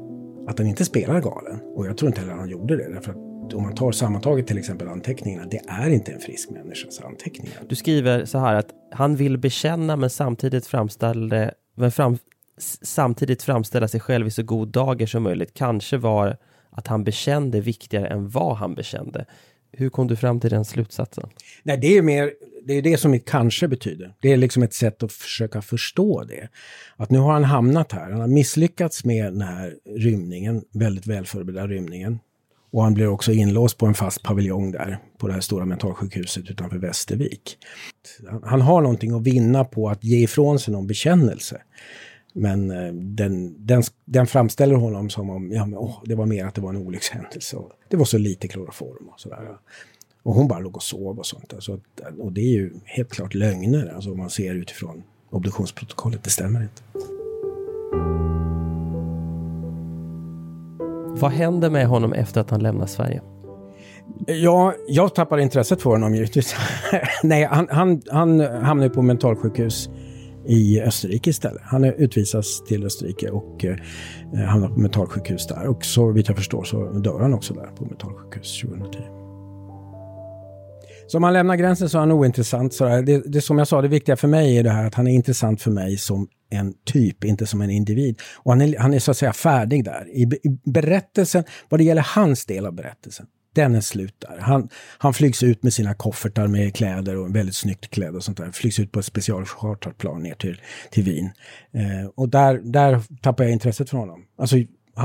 Att 0.47 0.59
han 0.59 0.67
inte 0.67 0.85
spelar 0.85 1.21
galen. 1.21 1.59
Och 1.75 1.87
jag 1.87 1.97
tror 1.97 2.09
inte 2.09 2.21
heller 2.21 2.33
han 2.33 2.49
gjorde 2.49 2.77
det. 2.77 2.93
Därför 2.93 3.11
att 3.11 3.53
om 3.53 3.63
man 3.63 3.75
tar 3.75 3.91
sammantaget 3.91 4.47
till 4.47 4.57
exempel 4.57 4.87
anteckningarna, 4.87 5.45
det 5.51 5.61
är 5.67 5.89
inte 5.89 6.11
en 6.11 6.19
frisk 6.19 6.49
människas 6.49 7.01
anteckningar. 7.01 7.57
Du 7.69 7.75
skriver 7.75 8.25
så 8.25 8.37
här 8.37 8.55
att 8.55 8.69
han 8.91 9.15
vill 9.15 9.37
bekänna 9.37 9.95
men 9.95 10.09
samtidigt 10.09 10.65
framställde, 10.65 11.53
men 11.75 11.91
fram, 11.91 12.17
samtidigt 12.81 13.43
framställa 13.43 13.87
sig 13.87 13.99
själv 13.99 14.27
i 14.27 14.31
så 14.31 14.43
god 14.43 14.67
dager 14.67 15.07
som 15.07 15.23
möjligt. 15.23 15.53
Kanske 15.53 15.97
var 15.97 16.37
att 16.69 16.87
han 16.87 17.03
bekände 17.03 17.61
viktigare 17.61 18.07
än 18.07 18.29
vad 18.29 18.57
han 18.57 18.75
bekände. 18.75 19.25
Hur 19.71 19.89
kom 19.89 20.07
du 20.07 20.15
fram 20.15 20.39
till 20.39 20.49
den 20.49 20.65
slutsatsen? 20.65 21.29
Nej, 21.63 21.77
det 21.77 21.97
är 21.97 22.01
mer, 22.01 22.31
det 22.67 22.73
är 22.73 22.81
det 22.81 22.97
som 22.97 23.13
ett 23.13 23.25
kanske 23.25 23.67
betyder. 23.67 24.13
Det 24.21 24.33
är 24.33 24.37
liksom 24.37 24.63
ett 24.63 24.73
sätt 24.73 25.03
att 25.03 25.11
försöka 25.11 25.61
förstå 25.61 26.23
det. 26.23 26.49
Att 26.95 27.09
nu 27.09 27.19
har 27.19 27.33
han 27.33 27.43
hamnat 27.43 27.91
här, 27.91 28.11
han 28.11 28.21
har 28.21 28.27
misslyckats 28.27 29.05
med 29.05 29.25
den 29.25 29.41
här 29.41 29.75
rymningen, 29.97 30.63
väldigt 30.73 31.07
välförberedda 31.07 31.67
rymningen. 31.67 32.19
Och 32.71 32.83
han 32.83 32.93
blir 32.93 33.07
också 33.07 33.31
inlåst 33.31 33.77
på 33.77 33.85
en 33.85 33.93
fast 33.93 34.23
paviljong 34.23 34.71
där 34.71 34.99
på 35.17 35.27
det 35.27 35.33
här 35.33 35.41
stora 35.41 35.65
mentalsjukhuset 35.65 36.49
utanför 36.49 36.77
Västervik. 36.77 37.57
Han 38.43 38.61
har 38.61 38.81
någonting 38.81 39.11
att 39.11 39.23
vinna 39.23 39.63
på 39.65 39.89
att 39.89 40.03
ge 40.03 40.23
ifrån 40.23 40.59
sig 40.59 40.73
någon 40.73 40.87
bekännelse. 40.87 41.61
Men 42.39 42.71
eh, 42.71 42.93
den, 42.93 43.65
den, 43.65 43.83
den 44.05 44.27
framställer 44.27 44.75
honom 44.75 45.09
som 45.09 45.29
om 45.29 45.51
ja, 45.51 45.65
men, 45.65 45.79
oh, 45.79 46.01
det 46.05 46.15
var 46.15 46.25
mer 46.25 46.45
att 46.45 46.55
det 46.55 46.61
var 46.61 46.69
en 46.69 46.77
olyckshändelse. 46.77 47.57
Det 47.89 47.97
var 47.97 48.05
så 48.05 48.17
lite 48.17 48.47
kloroform 48.47 49.09
och 49.13 49.19
sådär. 49.19 49.57
Och 50.23 50.33
hon 50.33 50.47
bara 50.47 50.59
låg 50.59 50.75
och 50.75 50.83
sov 50.83 51.19
och 51.19 51.25
sånt. 51.25 51.53
Alltså, 51.53 51.79
och 52.19 52.31
det 52.31 52.41
är 52.41 52.53
ju 52.53 52.73
helt 52.85 53.11
klart 53.11 53.33
lögner, 53.33 53.93
alltså 53.95 54.11
om 54.11 54.17
man 54.17 54.29
ser 54.29 54.55
utifrån 54.55 55.03
obduktionsprotokollet. 55.29 56.23
Det 56.23 56.29
stämmer 56.29 56.61
inte. 56.61 56.81
Vad 61.21 61.31
händer 61.31 61.69
med 61.69 61.87
honom 61.87 62.13
efter 62.13 62.41
att 62.41 62.49
han 62.49 62.63
lämnar 62.63 62.85
Sverige? 62.85 63.21
Ja, 64.27 64.73
jag 64.87 65.15
tappar 65.15 65.37
intresset 65.37 65.81
för 65.81 65.89
honom 65.89 66.15
givetvis. 66.15 66.55
Nej, 67.23 67.43
han, 67.43 67.67
han, 67.71 68.01
han 68.11 68.39
hamnar 68.39 68.89
på 68.89 69.01
mentalsjukhus 69.01 69.89
i 70.47 70.81
Österrike 70.81 71.29
istället. 71.29 71.61
Han 71.63 71.83
utvisas 71.83 72.63
till 72.67 72.85
Österrike 72.85 73.29
och 73.29 73.65
eh, 73.65 73.75
hamnar 74.45 74.67
på 74.67 74.79
mentalsjukhus 74.79 75.47
där. 75.47 75.67
Och 75.67 75.85
så 75.85 76.11
vitt 76.11 76.27
jag 76.27 76.37
förstår 76.37 76.63
så 76.63 76.91
dör 76.91 77.19
han 77.19 77.33
också 77.33 77.53
där 77.53 77.67
på 77.75 77.85
mentalsjukhus 77.85 78.61
2010. 78.61 78.99
Så 81.07 81.17
om 81.17 81.23
han 81.23 81.33
lämnar 81.33 81.55
gränsen 81.55 81.89
så 81.89 81.97
är 81.97 81.99
han 81.99 82.11
ointressant. 82.11 82.73
Så 82.73 82.85
det, 82.85 83.23
det 83.25 83.41
som 83.41 83.57
jag 83.57 83.67
sa, 83.67 83.81
det 83.81 83.87
viktiga 83.87 84.15
för 84.15 84.27
mig 84.27 84.57
är 84.57 84.63
det 84.63 84.69
här 84.69 84.87
att 84.87 84.95
han 84.95 85.07
är 85.07 85.11
intressant 85.11 85.61
för 85.61 85.71
mig 85.71 85.97
som 85.97 86.27
en 86.49 86.73
typ, 86.85 87.23
inte 87.23 87.45
som 87.45 87.61
en 87.61 87.69
individ. 87.69 88.19
Och 88.35 88.51
han 88.51 88.61
är, 88.61 88.77
han 88.77 88.93
är 88.93 88.99
så 88.99 89.11
att 89.11 89.17
säga 89.17 89.33
färdig 89.33 89.83
där. 89.83 90.07
I, 90.09 90.21
I 90.23 90.59
berättelsen, 90.71 91.43
vad 91.69 91.79
det 91.79 91.83
gäller 91.83 92.05
hans 92.15 92.45
del 92.45 92.65
av 92.65 92.75
berättelsen, 92.75 93.25
den 93.57 93.75
är 93.75 93.81
slut 93.81 94.15
där. 94.19 94.37
Han, 94.39 94.69
han 94.97 95.13
flygs 95.13 95.43
ut 95.43 95.63
med 95.63 95.73
sina 95.73 95.93
koffertar 95.93 96.47
med 96.47 96.75
kläder 96.75 97.15
och 97.15 97.35
väldigt 97.35 97.55
snyggt 97.55 97.89
klädd 97.89 98.15
och 98.15 98.23
sånt 98.23 98.37
där. 98.37 98.51
Flygs 98.51 98.79
ut 98.79 98.91
på 98.91 98.99
ett 98.99 99.05
specialchartrat 99.05 99.97
plan 99.97 100.23
ner 100.23 100.35
till, 100.35 100.61
till 100.91 101.03
Wien. 101.03 101.29
Eh, 101.71 102.09
och 102.15 102.29
där, 102.29 102.61
där 102.63 103.01
tappar 103.21 103.43
jag 103.43 103.53
intresset 103.53 103.89
för 103.89 103.97
honom. 103.97 104.25
Alltså, 104.37 104.55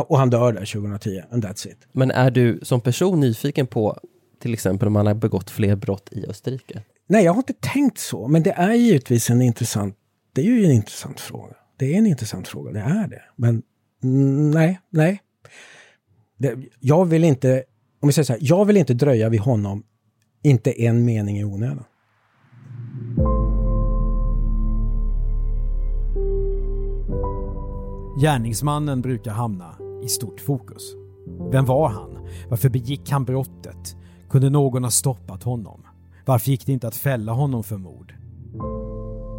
och 0.09 0.19
han 0.19 0.31
dör 0.31 0.53
där 0.53 0.73
2010, 0.73 1.23
and 1.31 1.45
that's 1.45 1.69
it. 1.69 1.79
Men 1.93 2.11
är 2.11 2.31
du 2.31 2.61
som 2.63 2.81
person 2.81 3.21
nyfiken 3.21 3.67
på 3.67 3.99
till 4.41 4.53
exempel 4.53 4.89
om 4.89 4.97
han 4.97 5.07
har 5.07 5.15
begått 5.15 5.51
fler 5.51 5.77
brott 5.77 6.09
i 6.13 6.27
Österrike? 6.27 6.83
Nej, 7.07 7.25
jag 7.25 7.33
har 7.33 7.39
inte 7.39 7.55
tänkt 7.61 7.99
så, 7.99 8.29
men 8.29 8.43
det 8.43 8.51
är 8.51 8.75
givetvis 8.75 9.31
en 9.31 9.43
intressant, 9.43 9.97
det 10.33 10.41
är 10.41 10.45
ju 10.45 10.65
en 10.65 10.71
intressant 10.71 11.21
fråga. 11.21 11.55
Det 11.77 11.95
är 11.95 11.99
en 11.99 12.07
intressant 12.07 12.49
fråga, 12.49 12.73
det 12.73 12.81
är 12.81 13.09
det. 13.09 13.23
Men 13.37 13.63
nej, 14.51 14.81
nej. 14.91 15.21
Det, 16.39 16.57
jag 16.81 17.05
vill 17.05 17.25
inte 17.25 17.65
om 18.03 18.07
vi 18.07 18.13
säger 18.13 18.25
så 18.25 18.33
här, 18.33 18.41
jag 18.43 18.65
vill 18.65 18.77
inte 18.77 18.95
dröja 18.95 19.29
vid 19.29 19.41
honom, 19.41 19.83
inte 20.43 20.83
en 20.83 21.05
mening 21.05 21.39
i 21.39 21.45
onödan. 21.45 21.85
Gärningsmannen 28.21 29.03
brukar 29.03 29.33
hamna 29.33 29.75
i 30.05 30.09
stort 30.09 30.41
fokus. 30.41 30.95
Vem 31.51 31.65
var 31.65 31.89
han? 31.89 32.29
Varför 32.49 32.69
begick 32.69 33.11
han 33.11 33.25
brottet? 33.25 33.97
Kunde 34.31 34.51
någon 34.51 34.85
ha 34.85 34.91
stoppat 34.91 35.43
honom? 35.43 35.83
Varför 36.27 36.51
gick 36.51 36.67
det 36.67 36.73
inte 36.73 36.89
att 36.89 36.97
fälla 36.97 37.33
honom 37.33 37.65
för 37.65 37.77
mord? 37.77 38.15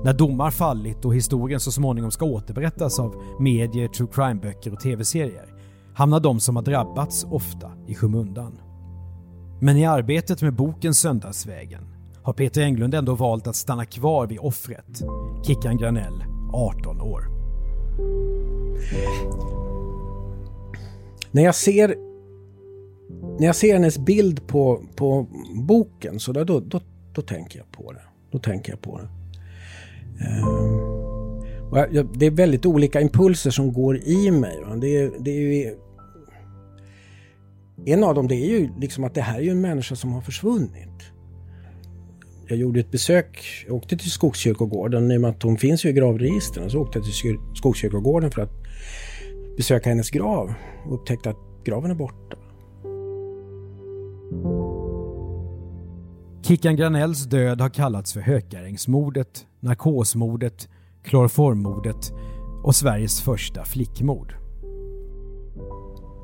När 0.06 0.14
domar 0.14 0.52
fallit 0.52 1.06
och 1.06 1.16
historien 1.16 1.60
så 1.60 1.72
småningom 1.72 2.12
ska 2.12 2.26
återberättas 2.26 3.00
av 3.00 3.16
medier, 3.40 3.88
true 3.88 4.08
crime-böcker 4.14 4.74
och 4.74 4.80
tv-serier 4.80 5.53
hamnar 5.96 6.20
de 6.20 6.40
som 6.40 6.56
har 6.56 6.64
drabbats 6.64 7.26
ofta 7.30 7.72
i 7.88 7.96
skymundan. 7.96 8.60
Men 9.62 9.78
i 9.78 9.86
arbetet 9.86 10.42
med 10.42 10.54
boken 10.54 10.94
Söndagsvägen 10.94 11.84
har 12.24 12.34
Peter 12.34 12.62
Englund 12.62 12.94
ändå 12.94 13.16
valt 13.16 13.48
att 13.48 13.56
stanna 13.56 13.86
kvar 13.86 14.28
vid 14.28 14.40
offret, 14.40 15.02
Kickan 15.48 15.78
Granell, 15.78 16.24
18 16.54 17.02
år. 17.02 17.28
När 21.32 21.44
jag 21.44 21.56
ser 21.56 21.96
när 23.40 23.46
jag 23.46 23.56
ser 23.56 23.74
hennes 23.74 23.98
bild 23.98 24.48
på, 24.48 24.82
på 24.96 25.28
boken 25.56 26.20
så 26.20 26.32
där, 26.32 26.46
då, 26.46 26.60
då, 26.60 26.82
då 27.14 27.22
tänker 27.22 27.60
jag 27.60 27.72
på 27.72 27.92
det. 27.92 28.02
Då 28.32 28.40
tänker 28.40 28.72
jag 28.72 28.82
på 28.82 29.00
det. 29.00 29.10
Um, 30.42 30.94
jag, 31.92 32.18
det 32.20 32.26
är 32.26 32.32
väldigt 32.32 32.66
olika 32.66 33.02
impulser 33.02 33.52
som 33.52 33.74
går 33.74 33.98
i 33.98 34.32
mig. 34.32 34.64
Det 34.82 34.88
är, 34.88 35.12
det 35.20 35.32
är 35.32 35.42
ju 35.42 35.76
en 37.86 38.04
av 38.04 38.16
dem 38.16 38.28
det 38.28 38.36
är 38.36 38.60
ju 38.60 38.70
liksom 38.80 39.04
att 39.04 39.14
det 39.14 39.22
här 39.22 39.38
är 39.38 39.42
ju 39.42 39.50
en 39.50 39.62
människa 39.62 39.96
som 39.96 40.14
har 40.14 40.22
försvunnit. 40.22 40.90
jag 42.48 42.58
gjorde 42.58 42.80
ett 42.80 42.92
besök, 42.92 43.64
jag 43.68 43.76
åkte 43.76 43.98
till 43.98 44.12
Skogskyrkogården, 44.12 45.12
i 45.12 45.18
och 45.18 45.22
med 45.22 45.30
att 45.30 45.44
hon 45.44 45.58
finns 45.58 45.86
ju 45.86 45.90
i 45.90 45.94
gravregistren, 45.94 46.70
så 46.70 46.80
åkte 46.80 46.98
jag 47.00 47.06
till 47.06 47.38
Skogskyrkogården 47.56 48.32
för 48.32 48.42
att 48.42 48.52
besöka 49.58 49.90
hennes 49.90 50.10
grav 50.10 50.54
och 50.86 50.94
upptäckte 50.94 51.30
att 51.30 51.38
graven 51.66 51.92
är 51.92 51.96
borta. 51.96 52.38
Kickan 56.42 56.76
Granells 56.76 57.26
död 57.26 57.62
har 57.62 57.70
kallats 57.70 58.14
för 58.14 58.22
Hökarängsmordet, 58.22 59.48
narkosmordet, 59.60 60.70
kloroformmordet 61.04 62.14
och 62.64 62.76
Sveriges 62.76 63.22
första 63.22 63.66
flickmord. 63.66 64.43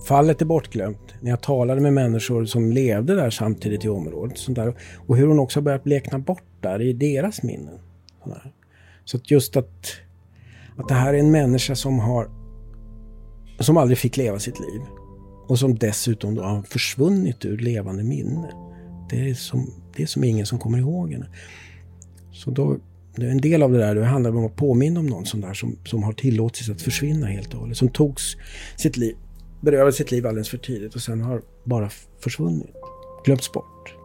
Fallet 0.08 0.42
är 0.42 0.46
bortglömt. 0.46 1.14
När 1.22 1.30
jag 1.30 1.42
talade 1.42 1.82
med 1.82 1.94
människor 1.94 2.46
som 2.46 2.72
levde 2.72 3.16
där 3.16 3.30
samtidigt 3.30 3.86
i 3.86 3.90
området. 3.90 4.38
Sånt 4.38 4.56
där, 4.56 4.76
och 5.08 5.18
hur 5.18 5.28
hon 5.28 5.40
också 5.40 5.62
börjat 5.62 5.84
blekna 5.84 6.20
bort 6.20 6.44
där 6.62 6.82
i 6.82 6.94
deras 6.94 7.44
minnen. 7.44 7.80
Så 9.06 9.18
att 9.18 9.32
just 9.32 9.58
att, 9.58 9.92
att 10.78 10.88
det 10.88 10.94
här 10.94 11.14
är 11.14 11.18
en 11.18 11.32
människa 11.32 11.76
som 11.76 12.00
har 12.00 12.30
som 13.60 13.78
aldrig 13.78 13.98
fick 13.98 14.18
leva 14.18 14.40
sitt 14.40 14.60
liv. 14.60 14.82
Och 15.48 15.60
som 15.60 15.78
dessutom 15.78 16.36
då 16.36 16.44
har 16.44 16.62
försvunnit 16.62 17.46
ur 17.46 17.58
levande 17.58 18.04
minne. 18.04 18.50
Det 19.10 19.30
är 19.30 19.34
som, 19.34 19.74
det 19.96 20.04
är 20.04 20.08
som 20.08 20.24
ingen 20.24 20.46
som 20.46 20.60
kommer 20.60 20.78
ihåg 20.78 21.12
henne. 21.12 21.28
Så 22.32 22.52
då, 22.52 22.78
en 23.16 23.42
del 23.42 23.64
av 23.64 23.72
det 23.72 23.78
där 23.78 23.96
det 23.96 24.06
handlar 24.06 24.36
om 24.36 24.46
att 24.46 24.56
påminna 24.56 25.00
om 25.00 25.06
någon 25.06 25.26
sån 25.26 25.42
där 25.42 25.54
som, 25.54 25.76
som 25.86 26.04
har 26.04 26.14
tillåtits 26.14 26.70
att 26.70 26.82
försvinna 26.82 27.28
helt 27.28 27.54
och 27.54 27.60
hållet. 27.60 27.78
Som 27.78 27.90
togs 27.90 28.38
sitt 28.76 28.98
liv, 28.98 29.16
berövade 29.62 29.94
sitt 29.94 30.12
liv 30.12 30.28
alldeles 30.28 30.50
för 30.50 30.58
tidigt 30.58 30.96
och 30.96 31.02
sen 31.02 31.22
har 31.22 31.42
bara 31.64 31.90
försvunnit. 32.20 32.76
Glömts 33.26 33.52
bort. 33.52 33.96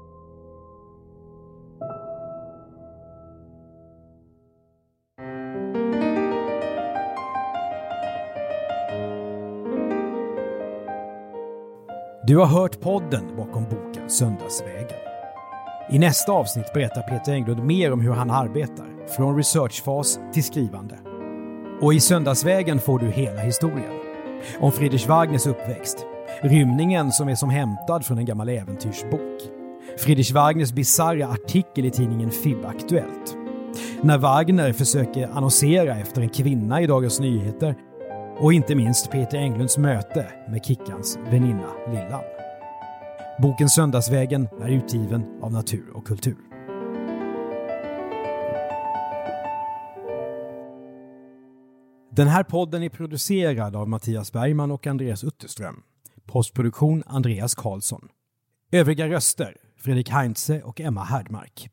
Du 12.27 12.37
har 12.37 12.47
hört 12.47 12.81
podden 12.81 13.37
bakom 13.37 13.65
boken 13.65 14.11
Söndagsvägen. 14.11 14.99
I 15.91 15.99
nästa 15.99 16.33
avsnitt 16.33 16.73
berättar 16.75 17.03
Peter 17.03 17.33
Englund 17.33 17.65
mer 17.65 17.93
om 17.93 18.01
hur 18.01 18.13
han 18.13 18.31
arbetar, 18.31 19.07
från 19.17 19.37
researchfas 19.37 20.19
till 20.33 20.45
skrivande. 20.45 20.99
Och 21.81 21.95
i 21.95 22.01
Söndagsvägen 22.01 22.81
får 22.81 22.99
du 22.99 23.07
hela 23.07 23.41
historien. 23.41 24.04
Om 24.61 24.73
Friedrich 24.73 25.09
Wagners 25.09 25.47
uppväxt, 25.47 26.07
rymningen 26.43 27.13
som 27.13 27.29
är 27.29 27.35
som 27.35 27.51
hämtad 27.51 28.07
från 28.07 28.19
en 28.19 28.25
gammal 28.25 28.49
äventyrsbok, 28.49 29.41
Friedrich 29.99 30.33
Wagners 30.33 30.73
bisarra 30.73 31.29
artikel 31.29 31.85
i 31.85 31.91
tidningen 31.91 32.31
FIB 32.31 32.65
Aktuellt, 32.65 33.37
när 34.03 34.19
Wagner 34.19 34.73
försöker 34.73 35.29
annonsera 35.29 35.97
efter 35.97 36.23
en 36.23 36.29
kvinna 36.29 36.81
i 36.81 36.87
Dagens 36.87 37.21
Nyheter 37.21 37.75
och 38.39 38.53
inte 38.53 38.75
minst 38.75 39.11
Peter 39.11 39.39
Englunds 39.39 39.79
möte 39.79 40.27
med 40.49 40.65
Kickans 40.65 41.19
väninna 41.31 41.69
Lillan. 41.87 42.23
Boken 43.43 43.69
Söndagsvägen 43.69 44.49
är 44.63 44.69
utgiven 44.69 45.25
av 45.43 45.53
Natur 45.53 45.85
och 45.95 46.07
kultur. 46.07 46.54
Den 52.17 52.29
här 52.29 52.43
podden 52.43 52.83
är 52.83 52.89
producerad 52.89 53.77
av 53.77 53.89
Mattias 53.89 54.33
Bergman 54.33 54.71
och 54.71 54.87
Andreas 54.87 55.25
Utterström. 55.25 55.83
Postproduktion 56.27 57.03
Andreas 57.07 57.55
Karlsson. 57.55 58.09
Övriga 58.73 59.09
röster 59.09 59.57
Fredrik 59.79 60.11
Heinze 60.11 60.63
och 60.63 60.81
Emma 60.81 61.05
Härdmark. 61.05 61.69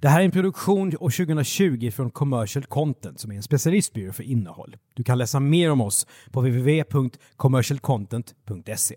Det 0.00 0.08
här 0.08 0.20
är 0.20 0.24
en 0.24 0.30
produktion 0.30 0.92
år 1.00 1.10
2020 1.10 1.90
från 1.90 2.10
Commercial 2.10 2.64
Content 2.64 3.20
som 3.20 3.30
är 3.30 3.36
en 3.36 3.42
specialistbyrå 3.42 4.12
för 4.12 4.22
innehåll. 4.22 4.76
Du 4.94 5.04
kan 5.04 5.18
läsa 5.18 5.40
mer 5.40 5.70
om 5.70 5.80
oss 5.80 6.06
på 6.30 6.40
www.commercialcontent.se. 6.40 8.96